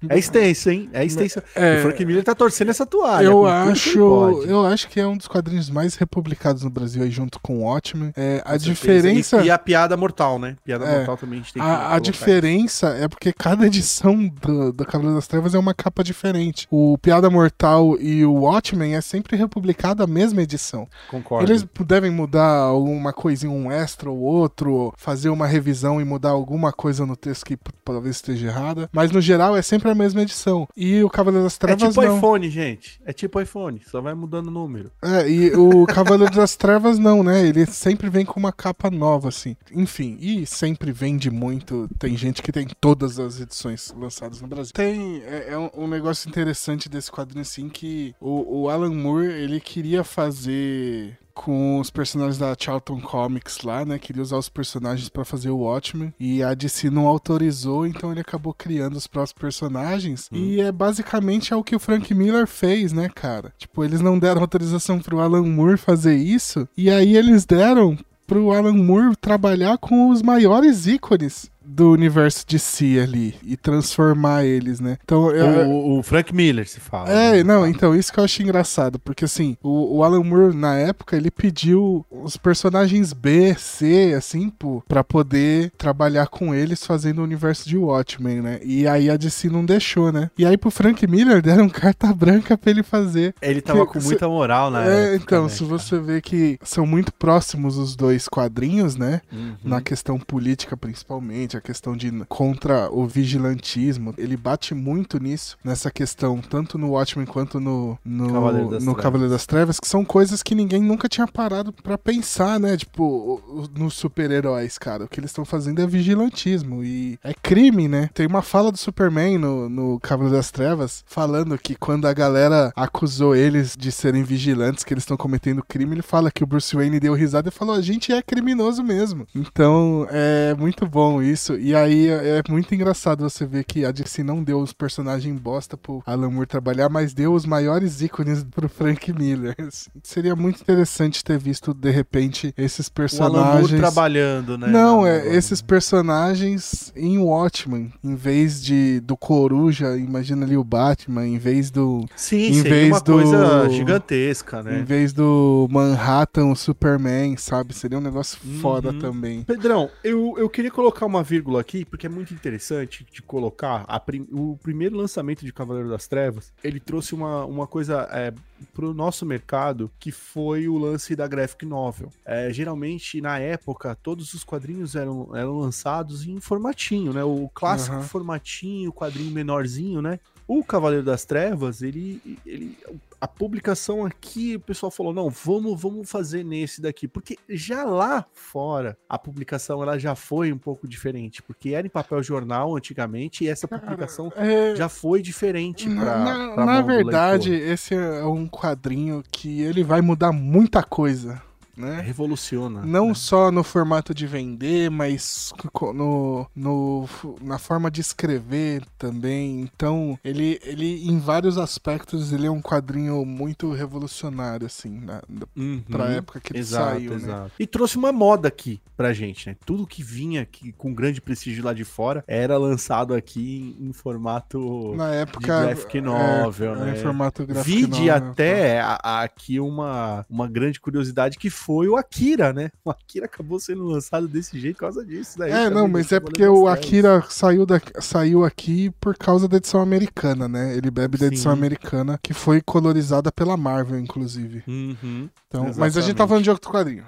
É 0.10 0.18
extenso, 0.18 0.70
hein? 0.70 0.90
É 0.94 1.06
extenso. 1.06 1.42
É. 1.56 1.80
o 1.80 1.82
Frank 1.82 2.06
Miller 2.06 2.24
tá 2.24 2.36
torcendo 2.36 2.70
essa 2.70 2.86
toalha. 2.86 3.26
eu 3.26 3.46
acho. 3.46 4.00
Eu 4.46 4.66
acho 4.66 4.88
que 4.90 5.00
é 5.00 5.08
um 5.08 5.18
dos 5.18 5.28
quadrinhos 5.28 5.70
mais 5.70 5.96
republicados 5.96 6.64
no 6.64 6.70
Brasil 6.70 7.04
aí, 7.04 7.12
junto 7.12 7.40
com 7.40 7.60
o 7.60 7.62
Watchmen. 7.64 8.12
É, 8.16 8.42
a 8.46 8.52
certeza. 8.52 8.66
diferença. 8.66 9.42
E, 9.42 9.48
e 9.48 9.52
a 9.52 9.58
piada 9.58 9.96
mortal, 9.98 10.40
né? 10.40 10.56
Piada 10.64 10.86
É. 10.86 10.98
mortal 10.98 11.18
também 11.18 11.40
a 11.40 11.42
gente 11.42 11.54
tem 11.54 11.62
que. 11.62 11.68
A, 11.68 11.96
a 11.96 12.00
diferença 12.00 12.88
é 12.90 13.08
porque 13.08 13.34
cada 13.34 13.66
edição 13.66 14.28
do, 14.28 14.72
do 14.72 14.86
Cavaleiro 14.86 15.16
das 15.16 15.28
Trevas 15.28 15.56
é 15.56 15.60
uma 15.60 15.74
capa 15.74 16.04
diferente. 16.04 16.68
O 16.70 16.98
Piada 16.98 17.30
Mortal 17.30 17.98
e 18.00 18.26
o 18.26 18.34
Watchmen 18.34 18.96
é 18.96 19.02
sempre 19.02 19.36
republicado 19.38 20.04
a 20.04 20.08
mesma 20.08 20.42
edição. 20.42 20.88
Concordo. 21.10 21.50
Eles 21.50 21.66
devem 21.86 22.12
mudar 22.12 22.48
alguma 22.48 23.12
coisinha, 23.14 23.52
um 23.52 23.72
extra 23.72 24.10
ou 24.10 24.18
outro, 24.18 24.94
fazer 24.98 25.30
uma 25.30 25.48
revisão 25.48 26.00
e 26.00 26.06
mudar 26.06 26.30
alguma 26.30 26.72
coisa 26.72 27.06
no 27.06 27.16
texto 27.16 27.46
que 27.46 27.58
talvez 27.84 28.18
esteja 28.18 28.43
errada. 28.48 28.90
Mas 28.92 29.12
no 29.12 29.22
geral 29.22 29.56
é 29.56 29.62
sempre 29.62 29.90
a 29.90 29.96
mesma 29.96 30.22
edição. 30.22 30.68
E 30.76 31.04
o 31.04 31.10
Cavaleiro 31.10 31.44
das 31.44 31.56
É 31.56 31.60
Trevas 31.60 31.90
tipo 31.90 32.02
não. 32.02 32.18
iPhone, 32.18 32.50
gente. 32.50 33.02
É 33.06 33.14
tipo 33.14 33.40
iPhone, 33.40 33.82
só 33.90 34.02
vai 34.02 34.14
mudando 34.14 34.48
o 34.48 34.52
número. 34.52 34.92
É, 35.02 35.30
e 35.30 35.52
o 35.56 35.86
Cavaleiro 35.88 36.34
das 36.34 36.56
Trevas 36.56 36.98
não, 37.00 37.24
né? 37.24 37.46
Ele 37.46 37.66
sempre 37.66 38.10
vem 38.10 38.26
com 38.26 38.40
uma 38.40 38.52
capa 38.52 38.90
nova, 38.90 39.30
assim. 39.30 39.56
Enfim, 39.72 40.18
e 40.20 40.46
sempre 40.46 40.92
vende 40.92 41.30
muito. 41.30 41.90
Tem 42.00 42.16
gente 42.16 42.42
que 42.42 42.52
tem 42.52 42.68
todas 42.80 43.20
as 43.20 43.40
edições 43.40 43.94
lançadas 43.98 44.42
no 44.42 44.48
Brasil. 44.48 44.74
Tem 44.74 45.22
é, 45.26 45.50
é 45.50 45.58
um, 45.58 45.70
um 45.76 45.88
negócio 45.88 46.30
interessante 46.30 46.90
desse 46.90 47.12
quadrinho, 47.12 47.42
assim, 47.42 47.70
que 47.70 48.14
o, 48.20 48.64
o 48.64 48.70
Alan 48.70 48.94
Moore, 48.94 49.28
ele 49.28 49.60
queria 49.60 50.04
fazer 50.04 51.18
com 51.34 51.80
os 51.80 51.90
personagens 51.90 52.38
da 52.38 52.56
Charlton 52.58 53.02
Comics 53.02 53.62
lá, 53.62 53.84
né? 53.86 53.98
Queria 53.98 54.22
usar 54.22 54.38
os 54.38 54.50
personagens 54.50 55.10
pra 55.10 55.26
fazer 55.26 55.50
o 55.50 55.58
Watchmen 55.58 56.14
e 56.20 56.44
a 56.44 56.54
DC 56.54 56.90
não 56.90 57.08
autorizou, 57.08 57.86
então 57.86 58.12
ele 58.12 58.22
acabou 58.22 58.54
criando 58.54 58.96
os 58.96 59.08
próprios 59.08 59.34
personagens. 59.34 60.30
E 60.32 60.62
é 60.62 60.72
basicamente 60.72 61.54
é 61.54 61.56
o 61.56 61.64
que 61.64 61.76
o 61.76 61.80
Frank 61.80 62.14
Miller 62.14 62.48
fez, 62.48 62.94
né, 62.94 63.10
cara? 63.14 63.54
Tipo, 63.58 63.84
eles 63.84 64.02
não 64.02 64.20
deram 64.20 64.42
autorização 64.42 65.00
pro 65.00 65.20
Alan 65.20 65.44
Moore 65.44 65.78
fazer 65.78 66.16
isso, 66.16 66.68
e 66.78 66.90
aí 66.90 67.16
eles 67.16 67.46
deram 67.46 67.98
pro 68.26 68.52
Alan 68.52 68.74
Moore 68.74 69.16
trabalhar 69.16 69.78
com 69.78 70.10
os 70.10 70.22
maiores 70.22 70.88
ícones 70.88 71.52
do 71.66 71.92
universo 71.92 72.46
de 72.48 72.60
si 72.60 73.00
ali 73.00 73.36
e 73.44 73.56
transformar 73.56 74.44
eles, 74.46 74.80
né? 74.80 74.98
Então, 75.04 75.32
eu, 75.32 75.70
O, 75.70 76.00
o 76.00 76.04
Frank 76.04 76.34
Miller, 76.34 76.68
se 76.68 76.80
fala. 76.80 77.10
é, 77.10 77.36
né? 77.38 77.44
não, 77.44 77.66
então, 77.68 77.96
isso 77.96 78.12
que 78.12 78.20
eu 78.20 78.24
achei 78.24 78.44
engraçado, 78.46 79.00
porque 79.00 79.26
assim, 79.26 79.58
o, 79.64 79.98
o 79.98 80.04
Alan 80.04 80.24
Moore, 80.24 80.56
na 80.56 80.76
época, 80.78 81.16
ele 81.16 81.32
pediu 81.32 82.06
os 82.12 82.38
personagens 82.38 83.14
B, 83.14 83.56
C, 83.56 84.14
assim, 84.18 84.50
pô, 84.50 84.84
pra 84.88 85.04
poder 85.04 85.72
trabalhar 85.78 86.28
com 86.28 86.54
eles 86.54 86.86
fazendo 86.86 87.20
o 87.20 87.24
universo 87.24 87.68
de 87.68 87.78
Watchmen, 87.78 88.42
né? 88.42 88.60
E 88.64 88.88
aí 88.88 89.10
a 89.10 89.18
DC 89.18 89.50
não 89.50 89.66
deixou, 89.66 90.12
né? 90.12 90.30
E 90.38 90.46
aí 90.46 90.58
pro 90.58 90.70
Frank 90.72 91.06
Miller 91.08 91.42
deram 91.44 91.70
carta 91.70 92.14
branca 92.14 92.58
pra 92.58 92.72
ele 92.72 92.84
fazer. 92.84 93.34
Ele 93.42 93.62
tava 93.62 93.86
Que- 93.86 93.94
com 93.94 94.00
se- 94.02 94.08
muita 94.08 94.28
moral 94.28 94.70
na 94.70 94.86
é, 94.86 95.16
época, 95.16 95.24
então, 95.36 95.44
né, 95.44 95.50
se 95.50 95.60
cara? 95.66 95.70
você 95.70 96.00
vê 96.00 96.22
que 96.22 96.58
são 96.64 96.86
muito 96.86 97.14
próximos 97.14 97.78
os 97.78 97.96
dois 97.96 98.28
quadrinhos, 98.28 98.96
né? 98.96 99.22
Uhum. 99.32 99.56
Na 99.64 99.82
questão 99.82 100.20
política, 100.20 100.76
principalmente, 100.78 101.53
a 101.58 101.62
questão 101.62 101.96
de 101.96 102.12
contra 102.28 102.90
o 102.92 103.06
vigilantismo. 103.06 104.14
Ele 104.18 104.38
bate 104.38 104.74
muito 104.74 105.20
nisso, 105.20 105.58
nessa 105.64 105.90
questão, 105.92 106.40
tanto 106.40 106.78
no 106.78 106.92
Watchmen 106.92 107.26
quanto 107.26 107.60
no, 107.60 107.98
no, 108.04 108.34
Cavaleiro 108.34 108.70
das 108.70 108.84
no 108.84 108.92
Trevas. 108.92 109.04
Cavaleiro 109.04 109.32
das 109.32 109.46
Trevas, 109.46 109.80
que 109.80 109.88
são 109.88 110.06
coisas 110.06 110.44
que 110.44 110.56
ninguém 110.56 110.82
nunca 110.82 111.10
tinha 111.10 111.28
parado 111.28 111.72
pra 111.72 111.98
pensar, 111.98 112.60
né? 112.60 112.78
Tipo, 112.78 113.42
nos 113.78 113.94
super-heróis, 113.94 114.78
cara. 114.78 115.06
O 115.06 115.08
que 115.08 115.20
eles 115.20 115.32
estão 115.32 115.46
fazendo 115.46 115.82
é 115.82 115.88
vigilantismo 115.88 116.84
e 116.84 117.18
é 117.24 117.34
crime, 117.34 117.88
né? 117.88 118.10
Tem 118.14 118.26
uma 118.28 118.42
fala 118.42 118.72
do 118.72 118.78
Superman 118.78 119.38
no, 119.38 119.70
no 119.70 120.00
Cavaleiro 120.00 120.38
das 120.38 120.52
Trevas 120.52 121.04
falando 121.08 121.58
que 121.58 121.76
quando 121.76 122.08
a 122.08 122.14
galera 122.14 122.72
acusou 122.76 123.36
eles 123.36 123.76
de 123.78 123.92
serem 123.92 124.24
vigilantes, 124.24 124.84
que 124.84 124.94
eles 124.94 125.04
estão 125.04 125.18
cometendo 125.18 125.64
crime, 125.64 125.96
ele 125.96 126.02
fala 126.02 126.32
que 126.32 126.44
o 126.44 126.48
Bruce 126.48 126.76
Wayne 126.76 127.00
deu 127.00 127.14
risada 127.14 127.50
e 127.50 127.52
falou: 127.52 127.76
a 127.76 127.82
gente 127.82 128.12
é 128.12 128.22
criminoso 128.22 128.84
mesmo. 128.84 129.28
Então 129.36 130.08
é 130.10 130.56
muito 130.58 130.86
bom 130.86 131.22
isso. 131.22 131.43
E 131.52 131.76
aí 131.76 132.08
é 132.10 132.24
é 132.38 132.44
muito 132.50 132.74
engraçado 132.74 133.28
você 133.30 133.46
ver 133.46 133.64
que 133.64 133.84
a 133.86 133.92
DC 133.92 134.24
não 134.24 134.44
deu 134.44 134.60
os 134.60 134.72
personagens 134.74 135.38
bosta 135.40 135.76
pro 135.78 136.02
Alan 136.06 136.30
Moore 136.30 136.48
trabalhar, 136.48 136.90
mas 136.90 137.14
deu 137.14 137.34
os 137.34 137.46
maiores 137.46 138.02
ícones 138.02 138.44
pro 138.44 138.70
Frank 138.70 139.12
Miller. 139.14 139.56
Seria 140.04 140.36
muito 140.36 140.62
interessante 140.62 141.24
ter 141.24 141.38
visto, 141.38 141.74
de 141.74 141.90
repente, 141.92 142.54
esses 142.58 142.88
O 142.88 142.92
Alan 143.24 143.44
Moore 143.44 143.52
personagens. 143.68 143.80
trabalhando, 143.80 144.58
né? 144.58 144.68
Não, 144.68 145.02
na- 145.04 145.10
é 145.10 145.36
esses 145.36 145.62
personagens 145.62 146.92
em 146.96 147.18
Watchmen, 147.18 147.92
em 148.04 148.16
vez 148.16 148.64
de 148.64 149.00
do 149.02 149.18
Coruja, 149.18 149.98
imagina 149.98 150.46
ali 150.46 150.56
o 150.58 150.64
Batman, 150.64 151.26
em 151.26 151.38
vez 151.38 151.72
do 151.72 152.06
Sim, 152.16 152.52
em 152.60 152.62
vez 152.62 152.88
uma 152.90 153.00
do- 153.02 153.14
coisa 153.14 153.70
gigantesca, 153.70 154.60
em 154.62 154.64
né? 154.64 154.84
vez 154.86 155.14
do 155.14 155.68
Manhattan, 155.72 156.46
o 156.48 156.56
Superman, 156.56 157.36
sabe? 157.38 157.74
Seria 157.74 157.98
um 157.98 158.02
negócio 158.02 158.38
foda 158.62 158.92
Uhum. 158.92 159.00
também. 159.00 159.44
Pedrão, 159.44 159.90
eu, 160.04 160.36
eu 160.38 160.50
queria 160.50 160.72
colocar 160.72 161.06
uma 161.06 161.24
vírgula 161.34 161.62
aqui, 161.62 161.84
porque 161.84 162.06
é 162.06 162.10
muito 162.10 162.32
interessante 162.32 163.04
de 163.12 163.22
colocar 163.22 163.86
prim- 164.02 164.28
o 164.32 164.56
primeiro 164.62 164.96
lançamento 164.96 165.44
de 165.44 165.52
Cavaleiro 165.52 165.90
das 165.90 166.08
Trevas, 166.08 166.54
ele 166.64 166.80
trouxe 166.80 167.16
uma, 167.16 167.44
uma 167.46 167.66
coisa 167.66 168.08
é, 168.12 168.32
pro 168.74 168.94
nosso 168.94 169.26
mercado, 169.26 169.90
que 170.00 170.12
foi 170.12 170.68
o 170.68 170.78
lance 170.78 171.16
da 171.16 171.28
graphic 171.28 171.66
novel. 171.66 172.12
É, 172.24 172.54
geralmente, 172.54 173.20
na 173.20 173.40
época, 173.40 173.96
todos 173.96 174.34
os 174.36 174.44
quadrinhos 174.44 174.96
eram, 174.96 175.36
eram 175.36 175.58
lançados 175.58 176.28
em 176.28 176.40
formatinho, 176.40 177.12
né? 177.14 177.24
O 177.24 177.50
clássico 177.54 177.96
Aham. 177.96 178.04
formatinho, 178.08 178.94
quadrinho 178.94 179.32
menorzinho, 179.32 180.02
né? 180.02 180.20
O 180.48 180.64
Cavaleiro 180.64 181.06
das 181.06 181.26
Trevas, 181.26 181.82
ele, 181.82 182.22
ele. 182.46 182.78
A 183.24 183.28
publicação 183.28 184.06
aqui, 184.06 184.58
o 184.58 184.60
pessoal 184.60 184.92
falou: 184.92 185.14
não, 185.14 185.30
vamos, 185.30 185.82
vamos 185.82 186.12
fazer 186.12 186.44
nesse 186.44 186.82
daqui. 186.82 187.08
Porque 187.08 187.38
já 187.48 187.86
lá 187.86 188.26
fora, 188.34 188.98
a 189.08 189.18
publicação 189.18 189.82
ela 189.82 189.98
já 189.98 190.14
foi 190.14 190.52
um 190.52 190.58
pouco 190.58 190.86
diferente. 190.86 191.42
Porque 191.42 191.70
era 191.70 191.88
em 191.88 191.90
papel 191.90 192.22
jornal 192.22 192.76
antigamente, 192.76 193.46
e 193.46 193.48
essa 193.48 193.66
publicação 193.66 194.30
É, 194.36 194.76
já 194.76 194.90
foi 194.90 195.22
diferente 195.22 195.88
na, 195.88 196.02
pra, 196.02 196.20
na- 196.20 196.54
pra 196.54 196.66
na 196.66 196.82
verdade, 196.82 197.54
esse 197.54 197.96
é 197.96 198.26
um 198.26 198.46
quadrinho 198.46 199.24
que 199.32 199.62
ele 199.62 199.86
vai 199.86 200.02
mudar 200.02 200.34
muita 200.34 200.84
coisa, 200.84 201.42
né? 201.76 202.02
revoluciona. 202.02 202.82
Não 202.86 203.10
né? 203.10 203.14
só 203.14 203.52
no 203.52 203.64
formato 203.64 204.14
de 204.14 204.26
vender, 204.28 204.90
mas 204.90 205.52
no, 205.94 206.48
no, 206.56 207.10
na 207.42 207.58
forma 207.58 207.90
de 207.90 208.02
escrever 208.02 208.84
também. 208.98 209.62
Então, 209.62 210.18
ele, 210.24 210.60
ele, 210.64 211.08
em 211.08 211.20
vários 211.20 211.58
aspectos, 211.58 212.32
ele 212.34 212.48
é 212.48 212.52
um 212.52 212.62
quadrinho 212.62 213.26
muito 213.26 213.72
revolucionário, 213.72 214.66
assim, 214.66 215.00
na, 215.02 215.22
Uhum. 215.56 215.82
pra 215.90 216.06
época 216.12 216.40
que 216.40 216.52
ele 216.54 216.60
Exato, 216.60 216.92
saiu, 216.92 217.12
né? 217.12 217.16
exato. 217.18 217.52
E 217.60 217.68
trouxe 217.68 217.98
uma 217.98 218.12
moda 218.12 218.48
aqui 218.48 218.80
pra 218.98 219.14
gente, 219.14 219.50
né? 219.50 219.56
Tudo 219.66 219.86
que 219.88 220.02
vinha 220.04 220.42
aqui 220.42 220.72
com 220.74 220.94
grande 220.94 221.20
prestígio 221.22 221.64
lá 221.64 221.74
de 221.74 221.84
fora 221.84 222.24
era 222.28 222.58
lançado 222.58 223.14
aqui 223.14 223.76
em, 223.80 223.88
em 223.90 223.94
formato 223.94 224.94
Na 224.96 225.10
época. 225.14 225.40
de 225.40 225.46
graphic 225.48 226.02
novel, 226.02 226.76
é, 226.76 226.80
né? 226.86 226.94
Em 226.98 227.02
formato 227.02 227.46
gráfico 227.46 227.66
Vide 227.76 228.06
novel. 228.08 228.16
até 228.16 228.80
a- 228.82 229.22
aqui 229.24 229.60
uma, 229.60 230.26
uma 230.30 230.48
grande 230.48 230.80
curiosidade 230.80 231.38
que 231.38 231.50
foi 231.50 231.63
o 231.68 231.96
Akira, 231.98 232.52
né? 232.52 232.70
O 232.84 232.90
Akira 232.90 233.26
acabou 233.26 233.60
sendo 233.60 233.86
lançado 233.86 234.28
desse 234.28 234.60
jeito 234.60 234.76
por 234.76 234.82
causa 234.82 235.06
disso. 235.06 235.38
Daí, 235.38 235.52
É, 235.52 235.66
também, 235.66 235.74
não, 235.74 235.88
mas 235.88 236.12
é 236.12 236.20
porque 236.20 236.46
o. 236.46 236.68
Akira 236.68 237.24
saiu, 237.30 237.66
da, 237.66 237.80
saiu 238.00 238.44
aqui 238.44 238.90
por 239.00 239.18
causa 239.18 239.48
da 239.48 239.58
edição 239.58 239.82
americana, 239.82 240.48
né? 240.48 240.76
Ele 240.76 240.92
bebe 240.92 241.18
da 241.18 241.28
edição 241.28 241.52
Sim. 241.52 241.58
americana, 241.58 242.20
que 242.22 242.34
foi 242.34 242.62
colorizada 242.62 243.32
pela 243.32 243.56
Marvel, 243.56 244.00
inclusive. 244.00 244.64
Uhum. 244.68 245.30
Então, 245.48 245.72
mas 245.78 245.98
a 245.98 246.02
gente 246.02 246.16
tá 246.16 246.28
falando 246.28 246.44
de 246.44 246.50
outro 246.50 246.72
quadrinho. 246.72 247.06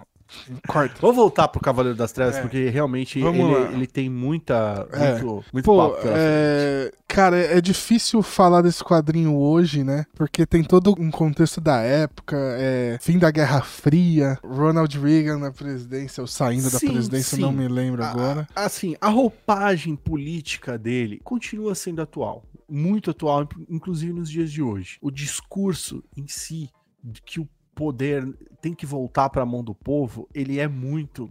Corta. 0.67 0.95
Vamos 0.99 1.15
voltar 1.15 1.47
pro 1.47 1.61
Cavaleiro 1.61 1.97
das 1.97 2.11
Trevas, 2.11 2.35
É. 2.37 2.41
porque 2.41 2.69
realmente 2.69 3.19
ele, 3.19 3.41
ele 3.73 3.87
tem 3.87 4.09
muita. 4.09 4.87
É. 4.91 5.11
Muito, 5.21 5.45
muito 5.53 5.65
Pô, 5.65 5.77
papo 5.91 6.07
é... 6.07 6.91
cara, 7.07 7.37
é 7.37 7.61
difícil 7.61 8.21
falar 8.23 8.61
desse 8.61 8.83
quadrinho 8.83 9.35
hoje, 9.35 9.83
né? 9.83 10.05
Porque 10.15 10.45
tem 10.45 10.63
todo 10.63 10.95
um 10.99 11.11
contexto 11.11 11.61
da 11.61 11.79
época, 11.79 12.35
é... 12.59 12.97
fim 13.01 13.19
da 13.19 13.29
Guerra 13.29 13.61
Fria, 13.61 14.37
Ronald 14.43 14.97
Reagan 14.99 15.37
na 15.37 15.51
presidência, 15.51 16.21
ou 16.21 16.27
saindo 16.27 16.69
da 16.71 16.79
Sim, 16.79 16.91
presidência, 16.91 17.35
sim. 17.35 17.41
não 17.41 17.51
me 17.51 17.67
lembro 17.67 18.03
A- 18.03 18.09
agora. 18.09 18.47
a- 18.55 18.65
assim, 18.65 18.95
a 18.99 19.09
roupagem 19.09 19.95
política 19.95 20.77
dele 20.77 21.19
continua 21.23 21.75
sendo 21.75 22.01
atual. 22.01 22.43
Muito 22.67 23.11
atual, 23.11 23.43
in- 23.43 23.47
inclusive 23.69 24.11
nos 24.11 24.29
dias 24.29 24.51
de 24.51 24.61
hoje. 24.63 24.97
O 25.01 25.11
discurso 25.11 26.03
em 26.17 26.27
si, 26.27 26.69
de 27.03 27.21
que 27.21 27.39
o 27.39 27.47
poder 27.75 28.27
tem 28.61 28.73
que 28.73 28.85
voltar 28.85 29.29
para 29.29 29.43
a 29.43 29.45
mão 29.45 29.63
do 29.63 29.75
povo, 29.75 30.27
ele 30.33 30.59
é 30.59 30.67
muito. 30.67 31.29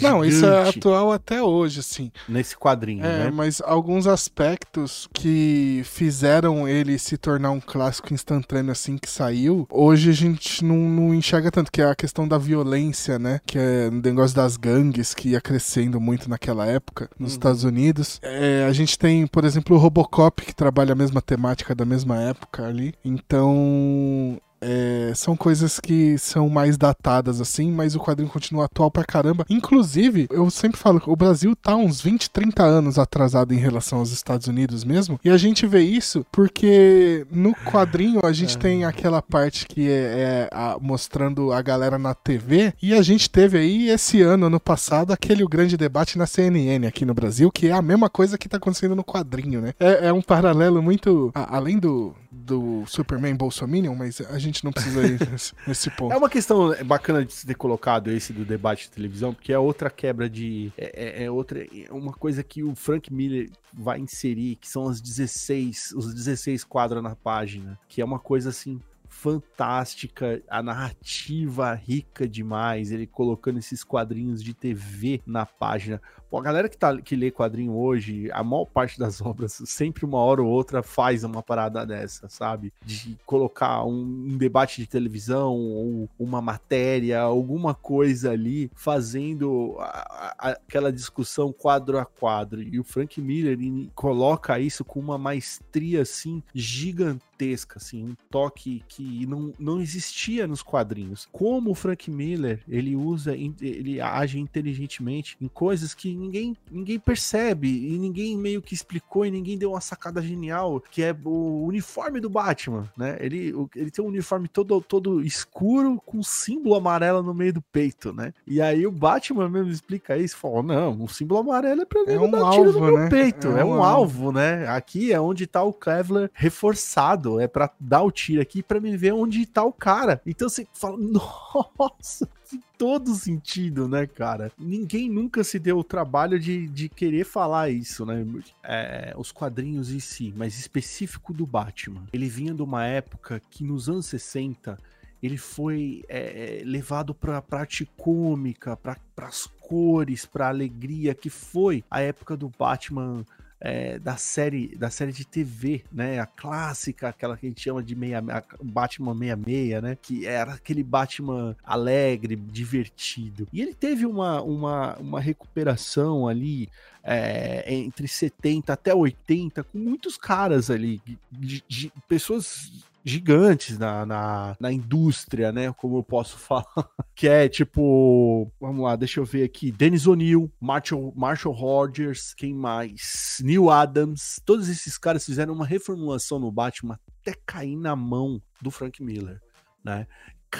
Não, 0.00 0.24
isso 0.24 0.44
é 0.44 0.68
atual 0.68 1.12
até 1.12 1.40
hoje, 1.40 1.78
assim. 1.78 2.10
Nesse 2.28 2.56
quadrinho, 2.56 3.04
É, 3.04 3.26
né? 3.26 3.30
mas 3.32 3.60
alguns 3.64 4.08
aspectos 4.08 5.08
que 5.14 5.82
fizeram 5.84 6.66
ele 6.66 6.98
se 6.98 7.16
tornar 7.16 7.52
um 7.52 7.60
clássico 7.60 8.12
instantâneo 8.12 8.72
assim 8.72 8.98
que 8.98 9.08
saiu, 9.08 9.64
hoje 9.70 10.10
a 10.10 10.12
gente 10.12 10.64
não, 10.64 10.76
não 10.76 11.14
enxerga 11.14 11.52
tanto, 11.52 11.70
que 11.70 11.80
é 11.80 11.84
a 11.88 11.94
questão 11.94 12.26
da 12.26 12.36
violência, 12.36 13.16
né? 13.16 13.40
Que 13.46 13.58
é 13.58 13.88
o 13.88 13.92
negócio 13.92 14.34
das 14.34 14.56
gangues 14.56 15.14
que 15.14 15.28
ia 15.30 15.40
crescendo 15.40 16.00
muito 16.00 16.28
naquela 16.28 16.66
época 16.66 17.08
nos 17.16 17.30
Uhum. 17.30 17.36
Estados 17.36 17.62
Unidos. 17.62 18.18
É, 18.24 18.66
a 18.68 18.72
gente 18.72 18.98
tem, 18.98 19.24
por 19.28 19.44
exemplo, 19.44 19.76
o 19.76 19.78
Robocop, 19.78 20.42
que 20.44 20.52
trabalha 20.54 20.94
a 20.94 20.96
mesma 20.96 21.22
temática 21.22 21.76
da 21.76 21.84
mesma 21.84 22.20
época 22.20 22.66
ali. 22.66 22.92
Então. 23.04 24.40
É, 24.62 25.12
são 25.14 25.36
coisas 25.36 25.78
que 25.80 26.16
são 26.18 26.48
mais 26.48 26.76
datadas 26.78 27.40
assim, 27.40 27.70
mas 27.70 27.94
o 27.94 28.00
quadrinho 28.00 28.30
continua 28.30 28.64
atual 28.66 28.90
pra 28.90 29.04
caramba. 29.04 29.44
Inclusive, 29.50 30.26
eu 30.30 30.48
sempre 30.50 30.78
falo 30.78 31.00
que 31.00 31.10
o 31.10 31.16
Brasil 31.16 31.54
tá 31.56 31.74
uns 31.76 32.00
20, 32.00 32.30
30 32.30 32.62
anos 32.62 32.98
atrasado 32.98 33.52
em 33.52 33.58
relação 33.58 33.98
aos 33.98 34.12
Estados 34.12 34.46
Unidos 34.46 34.84
mesmo. 34.84 35.18
E 35.24 35.30
a 35.30 35.36
gente 35.36 35.66
vê 35.66 35.80
isso 35.82 36.24
porque 36.30 37.26
no 37.30 37.54
quadrinho 37.54 38.20
a 38.24 38.32
gente 38.32 38.56
tem 38.58 38.84
aquela 38.84 39.20
parte 39.20 39.66
que 39.66 39.88
é, 39.88 39.92
é 39.92 40.48
a- 40.52 40.76
mostrando 40.80 41.52
a 41.52 41.60
galera 41.60 41.98
na 41.98 42.14
TV. 42.14 42.72
E 42.82 42.94
a 42.94 43.02
gente 43.02 43.28
teve 43.28 43.58
aí 43.58 43.88
esse 43.88 44.22
ano, 44.22 44.46
ano 44.46 44.60
passado, 44.60 45.12
aquele 45.12 45.44
grande 45.46 45.76
debate 45.76 46.16
na 46.18 46.26
CNN 46.26 46.86
aqui 46.86 47.04
no 47.04 47.14
Brasil, 47.14 47.50
que 47.50 47.68
é 47.68 47.72
a 47.72 47.82
mesma 47.82 48.08
coisa 48.08 48.38
que 48.38 48.48
tá 48.48 48.56
acontecendo 48.58 48.94
no 48.94 49.04
quadrinho, 49.04 49.60
né? 49.60 49.72
É, 49.80 50.08
é 50.08 50.12
um 50.12 50.22
paralelo 50.22 50.82
muito. 50.82 51.30
a- 51.34 51.56
além 51.56 51.78
do, 51.78 52.14
do 52.30 52.84
Superman 52.86 53.34
Bolsominion, 53.34 53.94
mas 53.94 54.20
a 54.20 54.38
gente 54.38 54.51
não 54.64 54.72
precisa 54.72 55.06
ir 55.06 55.18
nesse, 55.30 55.52
nesse 55.66 55.90
ponto. 55.90 56.12
É 56.12 56.16
uma 56.16 56.28
questão 56.28 56.74
bacana 56.84 57.24
de 57.24 57.32
se 57.32 57.46
ter 57.46 57.54
colocado 57.54 58.10
esse 58.10 58.32
do 58.32 58.44
debate 58.44 58.84
de 58.84 58.90
televisão, 58.90 59.32
porque 59.32 59.52
é 59.52 59.58
outra 59.58 59.90
quebra 59.90 60.28
de. 60.28 60.72
É, 60.76 61.22
é- 61.22 61.24
é 61.24 61.30
outra. 61.30 61.64
É 61.64 61.92
uma 61.92 62.12
coisa 62.12 62.42
que 62.42 62.62
o 62.62 62.74
Frank 62.74 63.12
Miller 63.12 63.50
vai 63.72 63.98
inserir, 64.00 64.56
que 64.56 64.68
são 64.68 64.88
as 64.88 65.00
16, 65.00 65.92
os 65.96 66.12
16 66.14 66.64
quadros 66.64 67.02
na 67.02 67.14
página, 67.14 67.78
que 67.88 68.00
é 68.00 68.04
uma 68.04 68.18
coisa 68.18 68.50
assim. 68.50 68.80
Fantástica, 69.08 70.42
a 70.48 70.62
narrativa 70.62 71.74
rica 71.74 72.26
demais, 72.26 72.90
ele 72.90 73.06
colocando 73.06 73.58
esses 73.58 73.84
quadrinhos 73.84 74.42
de 74.42 74.54
TV 74.54 75.20
na 75.26 75.44
página. 75.44 76.00
Pô, 76.32 76.38
a 76.38 76.42
galera 76.42 76.66
que, 76.66 76.78
tá, 76.78 76.96
que 76.98 77.14
lê 77.14 77.30
quadrinho 77.30 77.74
hoje, 77.76 78.30
a 78.32 78.42
maior 78.42 78.64
parte 78.64 78.98
das 78.98 79.20
obras, 79.20 79.60
sempre 79.66 80.06
uma 80.06 80.16
hora 80.16 80.40
ou 80.42 80.48
outra 80.48 80.82
faz 80.82 81.24
uma 81.24 81.42
parada 81.42 81.84
dessa, 81.84 82.26
sabe? 82.26 82.72
De 82.82 83.18
colocar 83.26 83.84
um, 83.84 84.28
um 84.30 84.38
debate 84.38 84.80
de 84.80 84.86
televisão 84.86 85.54
ou 85.54 86.08
uma 86.18 86.40
matéria, 86.40 87.20
alguma 87.20 87.74
coisa 87.74 88.30
ali, 88.30 88.70
fazendo 88.74 89.76
a- 89.78 90.34
a- 90.38 90.50
aquela 90.52 90.90
discussão 90.90 91.52
quadro 91.52 91.98
a 91.98 92.06
quadro. 92.06 92.62
E 92.62 92.80
o 92.80 92.84
Frank 92.84 93.20
Miller 93.20 93.58
coloca 93.94 94.58
isso 94.58 94.86
com 94.86 95.00
uma 95.00 95.18
maestria 95.18 96.00
assim 96.00 96.42
gigantesca, 96.54 97.76
assim, 97.76 98.04
um 98.04 98.14
toque 98.30 98.82
que 98.88 99.26
não, 99.26 99.52
não 99.58 99.80
existia 99.82 100.46
nos 100.46 100.62
quadrinhos. 100.62 101.28
Como 101.30 101.72
o 101.72 101.74
Frank 101.74 102.10
Miller 102.10 102.62
ele 102.66 102.96
usa, 102.96 103.34
ele 103.36 104.00
age 104.00 104.38
inteligentemente 104.38 105.36
em 105.38 105.48
coisas 105.48 105.92
que 105.92 106.21
ninguém, 106.22 106.56
ninguém 106.70 106.98
percebe, 106.98 107.68
e 107.68 107.98
ninguém 107.98 108.36
meio 108.36 108.62
que 108.62 108.74
explicou, 108.74 109.26
e 109.26 109.30
ninguém 109.30 109.58
deu 109.58 109.70
uma 109.70 109.80
sacada 109.80 110.22
genial, 110.22 110.82
que 110.90 111.02
é 111.02 111.14
o 111.24 111.64
uniforme 111.66 112.20
do 112.20 112.30
Batman, 112.30 112.90
né? 112.96 113.16
Ele, 113.20 113.54
ele 113.74 113.90
tem 113.90 114.04
um 114.04 114.08
uniforme 114.08 114.48
todo, 114.48 114.80
todo 114.80 115.20
escuro, 115.22 116.00
com 116.04 116.22
símbolo 116.22 116.74
amarelo 116.74 117.22
no 117.22 117.34
meio 117.34 117.54
do 117.54 117.62
peito, 117.62 118.12
né? 118.12 118.32
E 118.46 118.60
aí 118.60 118.86
o 118.86 118.92
Batman 118.92 119.48
mesmo 119.48 119.70
explica 119.70 120.16
isso, 120.16 120.36
fala, 120.36 120.62
não, 120.62 121.02
o 121.02 121.08
símbolo 121.08 121.40
amarelo 121.40 121.82
é 121.82 121.84
pra 121.84 122.04
é 122.06 122.18
um 122.18 122.30
dar 122.30 122.40
alvo, 122.40 122.56
tiro 122.56 122.72
no 122.72 122.80
meu 122.80 122.98
né? 122.98 123.08
peito, 123.08 123.48
é, 123.48 123.60
é 123.60 123.64
um, 123.64 123.76
um 123.76 123.82
alvo, 123.82 124.02
alvo, 124.22 124.32
né? 124.32 124.66
Aqui 124.68 125.12
é 125.12 125.20
onde 125.20 125.46
tá 125.46 125.62
o 125.62 125.72
Kevlar 125.72 126.30
reforçado, 126.32 127.40
é 127.40 127.48
para 127.48 127.70
dar 127.78 128.02
o 128.02 128.10
tiro 128.10 128.40
aqui 128.40 128.62
para 128.62 128.80
me 128.80 128.96
ver 128.96 129.12
onde 129.12 129.44
tá 129.46 129.64
o 129.64 129.72
cara. 129.72 130.20
Então 130.26 130.48
você 130.48 130.66
fala, 130.72 130.96
nossa, 131.78 132.28
todo 132.76 133.14
sentido, 133.14 133.88
né, 133.88 134.06
cara? 134.06 134.50
Ninguém 134.58 135.08
nunca 135.08 135.44
se 135.44 135.58
deu 135.58 135.78
o 135.78 135.84
trabalho 135.84 136.38
de, 136.38 136.66
de 136.66 136.88
querer 136.88 137.24
falar 137.24 137.70
isso, 137.70 138.04
né? 138.04 138.26
É, 138.62 139.14
os 139.16 139.30
quadrinhos 139.30 139.90
em 139.90 140.00
si, 140.00 140.32
mas 140.36 140.58
específico 140.58 141.32
do 141.32 141.46
Batman. 141.46 142.04
Ele 142.12 142.28
vinha 142.28 142.54
de 142.54 142.62
uma 142.62 142.84
época 142.84 143.40
que 143.50 143.64
nos 143.64 143.88
anos 143.88 144.06
60 144.06 144.78
ele 145.22 145.38
foi 145.38 146.02
é, 146.08 146.60
é 146.60 146.64
levado 146.64 147.14
para 147.14 147.38
a 147.38 147.42
parte 147.42 147.88
cômica, 147.96 148.76
para 148.76 148.96
as 149.18 149.46
cores, 149.60 150.26
para 150.26 150.48
alegria 150.48 151.14
que 151.14 151.30
foi 151.30 151.84
a 151.88 152.00
época 152.00 152.36
do 152.36 152.50
Batman 152.58 153.24
é, 153.64 153.96
da 154.00 154.16
série 154.16 154.74
da 154.76 154.90
série 154.90 155.12
de 155.12 155.24
TV, 155.24 155.84
né? 155.92 156.18
A 156.18 156.26
clássica, 156.26 157.08
aquela 157.08 157.36
que 157.36 157.46
a 157.46 157.48
gente 157.48 157.60
chama 157.60 157.80
de 157.80 157.94
meia, 157.94 158.20
Batman 158.60 159.16
66, 159.16 159.82
né? 159.82 159.96
Que 160.02 160.26
era 160.26 160.54
aquele 160.54 160.82
Batman 160.82 161.56
alegre, 161.62 162.34
divertido. 162.34 163.46
E 163.52 163.62
ele 163.62 163.72
teve 163.72 164.04
uma, 164.04 164.42
uma, 164.42 164.96
uma 164.96 165.20
recuperação 165.20 166.26
ali 166.26 166.68
é, 167.04 167.72
entre 167.72 168.08
70 168.08 168.72
até 168.72 168.92
80, 168.92 169.62
com 169.62 169.78
muitos 169.78 170.16
caras 170.16 170.68
ali, 170.68 171.00
de, 171.30 171.62
de 171.68 171.92
pessoas 172.08 172.72
gigantes 173.04 173.78
na, 173.78 174.06
na, 174.06 174.56
na, 174.58 174.72
indústria, 174.72 175.52
né? 175.52 175.72
Como 175.72 175.96
eu 175.98 176.02
posso 176.02 176.36
falar. 176.38 176.88
Que 177.14 177.28
é 177.28 177.48
tipo, 177.48 178.50
vamos 178.60 178.84
lá, 178.84 178.96
deixa 178.96 179.20
eu 179.20 179.24
ver 179.24 179.44
aqui: 179.44 179.70
Dennis 179.70 180.06
O'Neill, 180.06 180.50
Marshall, 180.60 181.12
Marshall 181.16 181.54
Rogers, 181.54 182.34
quem 182.34 182.54
mais? 182.54 183.38
Neil 183.42 183.70
Adams. 183.70 184.40
Todos 184.44 184.68
esses 184.68 184.96
caras 184.98 185.24
fizeram 185.24 185.54
uma 185.54 185.66
reformulação 185.66 186.38
no 186.38 186.50
Batman 186.50 186.98
até 187.20 187.36
cair 187.46 187.76
na 187.76 187.94
mão 187.94 188.40
do 188.60 188.70
Frank 188.70 189.02
Miller, 189.02 189.40
né? 189.84 190.06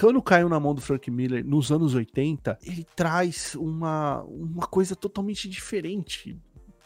quando 0.00 0.22
caiu 0.22 0.49
na 0.49 0.58
mão 0.58 0.75
do 0.75 0.80
Frank 0.80 1.11
Miller 1.11 1.44
nos 1.44 1.70
anos 1.70 1.94
80, 1.94 2.58
ele 2.62 2.87
traz 2.96 3.54
uma, 3.54 4.22
uma 4.22 4.66
coisa 4.66 4.96
totalmente 4.96 5.49
diferente 5.49 6.40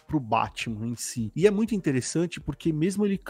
pro 0.07 0.21
Batman 0.21 0.87
em 0.87 0.97
si. 0.97 1.33
E 1.35 1.47
é 1.47 1.51
muito 1.51 1.75
interessante 1.75 2.41
porque 2.41 2.73
mesmo 2.73 3.05
ele 3.05 3.21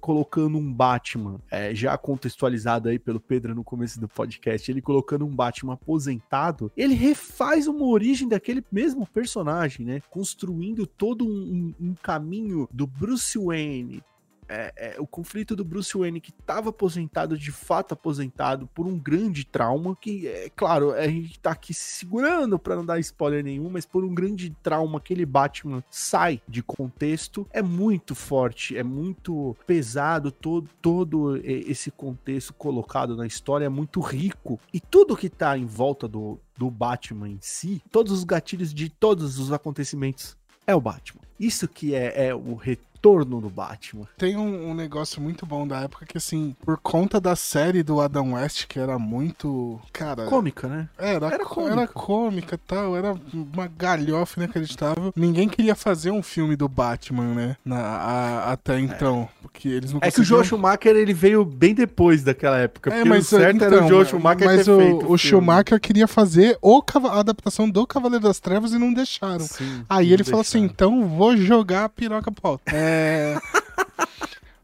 colocando 0.00 0.58
um 0.58 0.72
Batman, 0.72 1.40
é, 1.50 1.74
já 1.74 1.96
contextualizado 1.96 2.88
aí 2.88 2.98
pelo 2.98 3.20
Pedro 3.20 3.54
no 3.54 3.64
começo 3.64 4.00
do 4.00 4.08
podcast, 4.08 4.70
ele 4.70 4.80
colocando 4.80 5.24
um 5.24 5.34
Batman 5.34 5.74
aposentado, 5.74 6.70
ele 6.76 6.94
refaz 6.94 7.66
uma 7.66 7.86
origem 7.86 8.28
daquele 8.28 8.64
mesmo 8.70 9.06
personagem, 9.06 9.86
né? 9.86 10.00
Construindo 10.10 10.86
todo 10.86 11.24
um, 11.26 11.74
um 11.80 11.94
caminho 11.94 12.68
do 12.72 12.86
Bruce 12.86 13.38
Wayne 13.38 14.02
é, 14.48 14.72
é, 14.76 15.00
o 15.00 15.06
conflito 15.06 15.56
do 15.56 15.64
Bruce 15.64 15.96
Wayne, 15.96 16.20
que 16.20 16.30
estava 16.30 16.70
aposentado, 16.70 17.36
de 17.36 17.52
fato 17.52 17.94
aposentado, 17.94 18.66
por 18.68 18.86
um 18.86 18.98
grande 18.98 19.44
trauma, 19.44 19.96
que, 19.96 20.26
é 20.26 20.50
claro, 20.54 20.92
a 20.92 21.06
gente 21.06 21.38
tá 21.38 21.50
aqui 21.50 21.72
se 21.72 21.98
segurando 21.98 22.58
para 22.58 22.76
não 22.76 22.84
dar 22.84 22.98
spoiler 23.00 23.42
nenhum, 23.42 23.70
mas 23.70 23.86
por 23.86 24.04
um 24.04 24.14
grande 24.14 24.50
trauma, 24.62 24.98
aquele 24.98 25.24
Batman 25.24 25.82
sai 25.90 26.40
de 26.48 26.62
contexto, 26.62 27.46
é 27.50 27.62
muito 27.62 28.14
forte, 28.14 28.76
é 28.76 28.82
muito 28.82 29.56
pesado, 29.66 30.30
todo, 30.30 30.68
todo 30.80 31.36
esse 31.44 31.90
contexto 31.90 32.52
colocado 32.54 33.16
na 33.16 33.26
história 33.26 33.66
é 33.66 33.68
muito 33.68 34.00
rico, 34.00 34.60
e 34.72 34.80
tudo 34.80 35.16
que 35.16 35.28
tá 35.28 35.56
em 35.56 35.66
volta 35.66 36.06
do, 36.06 36.38
do 36.56 36.70
Batman 36.70 37.28
em 37.28 37.38
si, 37.40 37.82
todos 37.90 38.12
os 38.12 38.24
gatilhos 38.24 38.72
de 38.72 38.88
todos 38.88 39.38
os 39.38 39.52
acontecimentos 39.52 40.36
é 40.66 40.74
o 40.74 40.80
Batman. 40.80 41.22
Isso 41.38 41.68
que 41.68 41.94
é, 41.94 42.28
é 42.28 42.34
o 42.34 42.54
retorno 42.54 42.93
retorno 43.04 43.40
do 43.40 43.50
Batman. 43.50 44.06
Tem 44.16 44.36
um, 44.36 44.70
um, 44.70 44.74
negócio 44.74 45.20
muito 45.20 45.44
bom 45.44 45.66
da 45.66 45.80
época 45.80 46.06
que, 46.06 46.16
assim, 46.16 46.56
por 46.64 46.78
conta 46.78 47.20
da 47.20 47.36
série 47.36 47.82
do 47.82 48.00
Adam 48.00 48.32
West, 48.32 48.66
que 48.66 48.78
era 48.78 48.98
muito. 48.98 49.78
Cara. 49.92 50.24
Cômica, 50.24 50.66
né? 50.66 50.88
Era, 50.96 51.26
era 51.26 51.44
cômica. 51.44 51.72
Era 51.72 51.86
cômica 51.86 52.60
tal, 52.66 52.96
era 52.96 53.14
uma 53.32 53.66
galhofa 53.66 54.40
inacreditável. 54.40 55.12
Ninguém 55.14 55.48
queria 55.48 55.74
fazer 55.74 56.10
um 56.10 56.22
filme 56.22 56.56
do 56.56 56.68
Batman, 56.68 57.34
né? 57.34 57.56
Na, 57.64 57.76
a, 57.78 58.52
até 58.52 58.76
é. 58.76 58.80
então. 58.80 59.28
É. 59.30 59.42
Porque 59.42 59.68
eles 59.68 59.92
não 59.92 60.00
É 60.02 60.10
que 60.10 60.20
o 60.20 60.24
Joe 60.24 60.44
Schumacher 60.44 60.96
ele 60.96 61.12
veio 61.12 61.44
bem 61.44 61.74
depois 61.74 62.22
daquela 62.22 62.58
época. 62.58 62.92
É, 62.92 63.04
mas 63.04 63.26
o 63.26 63.36
certo 63.36 63.56
então, 63.56 63.66
era 63.66 63.76
o 63.76 63.78
então, 63.80 63.88
Joe 63.88 64.06
Schumacher 64.06 64.46
mas 64.46 64.66
o, 64.66 64.78
o, 64.78 65.12
o 65.12 65.18
Schumacher 65.18 65.78
queria 65.78 66.08
fazer 66.08 66.56
o, 66.62 66.82
a 67.10 67.20
adaptação 67.20 67.68
do 67.68 67.86
Cavaleiro 67.86 68.24
das 68.24 68.40
Trevas 68.40 68.72
e 68.72 68.78
não 68.78 68.92
deixaram. 68.92 69.40
Sim, 69.40 69.84
Aí 69.88 70.06
ele 70.06 70.16
deixaram. 70.16 70.30
falou 70.30 70.40
assim: 70.40 70.62
então 70.62 71.06
vou 71.06 71.36
jogar 71.36 71.84
a 71.84 71.88
piroca 71.88 72.32
pro 72.32 72.60
É. 72.72 72.93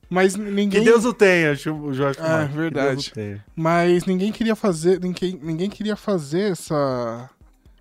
Mas 0.08 0.34
ninguém. 0.34 0.80
Que 0.80 0.90
Deus 0.90 1.04
o 1.04 1.14
tenha, 1.14 1.52
o 1.52 1.94
Jorge. 1.94 2.18
É, 2.20 2.44
verdade. 2.46 3.12
Mas 3.54 4.04
ninguém 4.04 4.32
queria 4.32 4.56
fazer. 4.56 5.00
Ninguém, 5.00 5.38
ninguém 5.40 5.70
queria 5.70 5.94
fazer 5.94 6.50
essa 6.50 7.30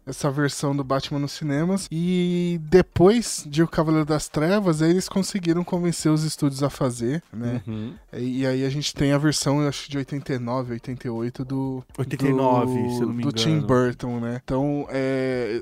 essa 0.10 0.30
versão 0.32 0.76
do 0.76 0.84
Batman 0.84 1.20
nos 1.20 1.32
cinemas. 1.32 1.88
E 1.92 2.60
depois 2.64 3.46
de 3.48 3.62
O 3.64 3.68
Cavaleiro 3.68 4.06
das 4.06 4.28
Trevas, 4.28 4.82
eles 4.82 5.08
conseguiram 5.08 5.64
convencer 5.64 6.12
os 6.12 6.24
estúdios 6.24 6.64
a 6.64 6.70
fazer, 6.70 7.22
né? 7.32 7.62
Uhum. 7.68 7.94
E, 8.14 8.42
e, 8.42 8.48
aí 8.48 8.66
a 8.66 8.70
gente 8.70 8.94
tem 8.94 9.12
a 9.12 9.18
versão, 9.18 9.66
acho 9.68 9.90
de 9.90 9.98
89, 9.98 10.74
88 10.74 11.46
do. 11.46 11.84
89, 11.98 12.66
do, 12.66 12.90
se 12.90 13.02
não 13.02 13.08
me 13.08 13.14
engano. 13.14 13.32
Do 13.32 13.32
Tim 13.32 13.60
Burton, 13.60 14.20
né? 14.20 14.42
Então, 14.44 14.88
é, 14.90 15.62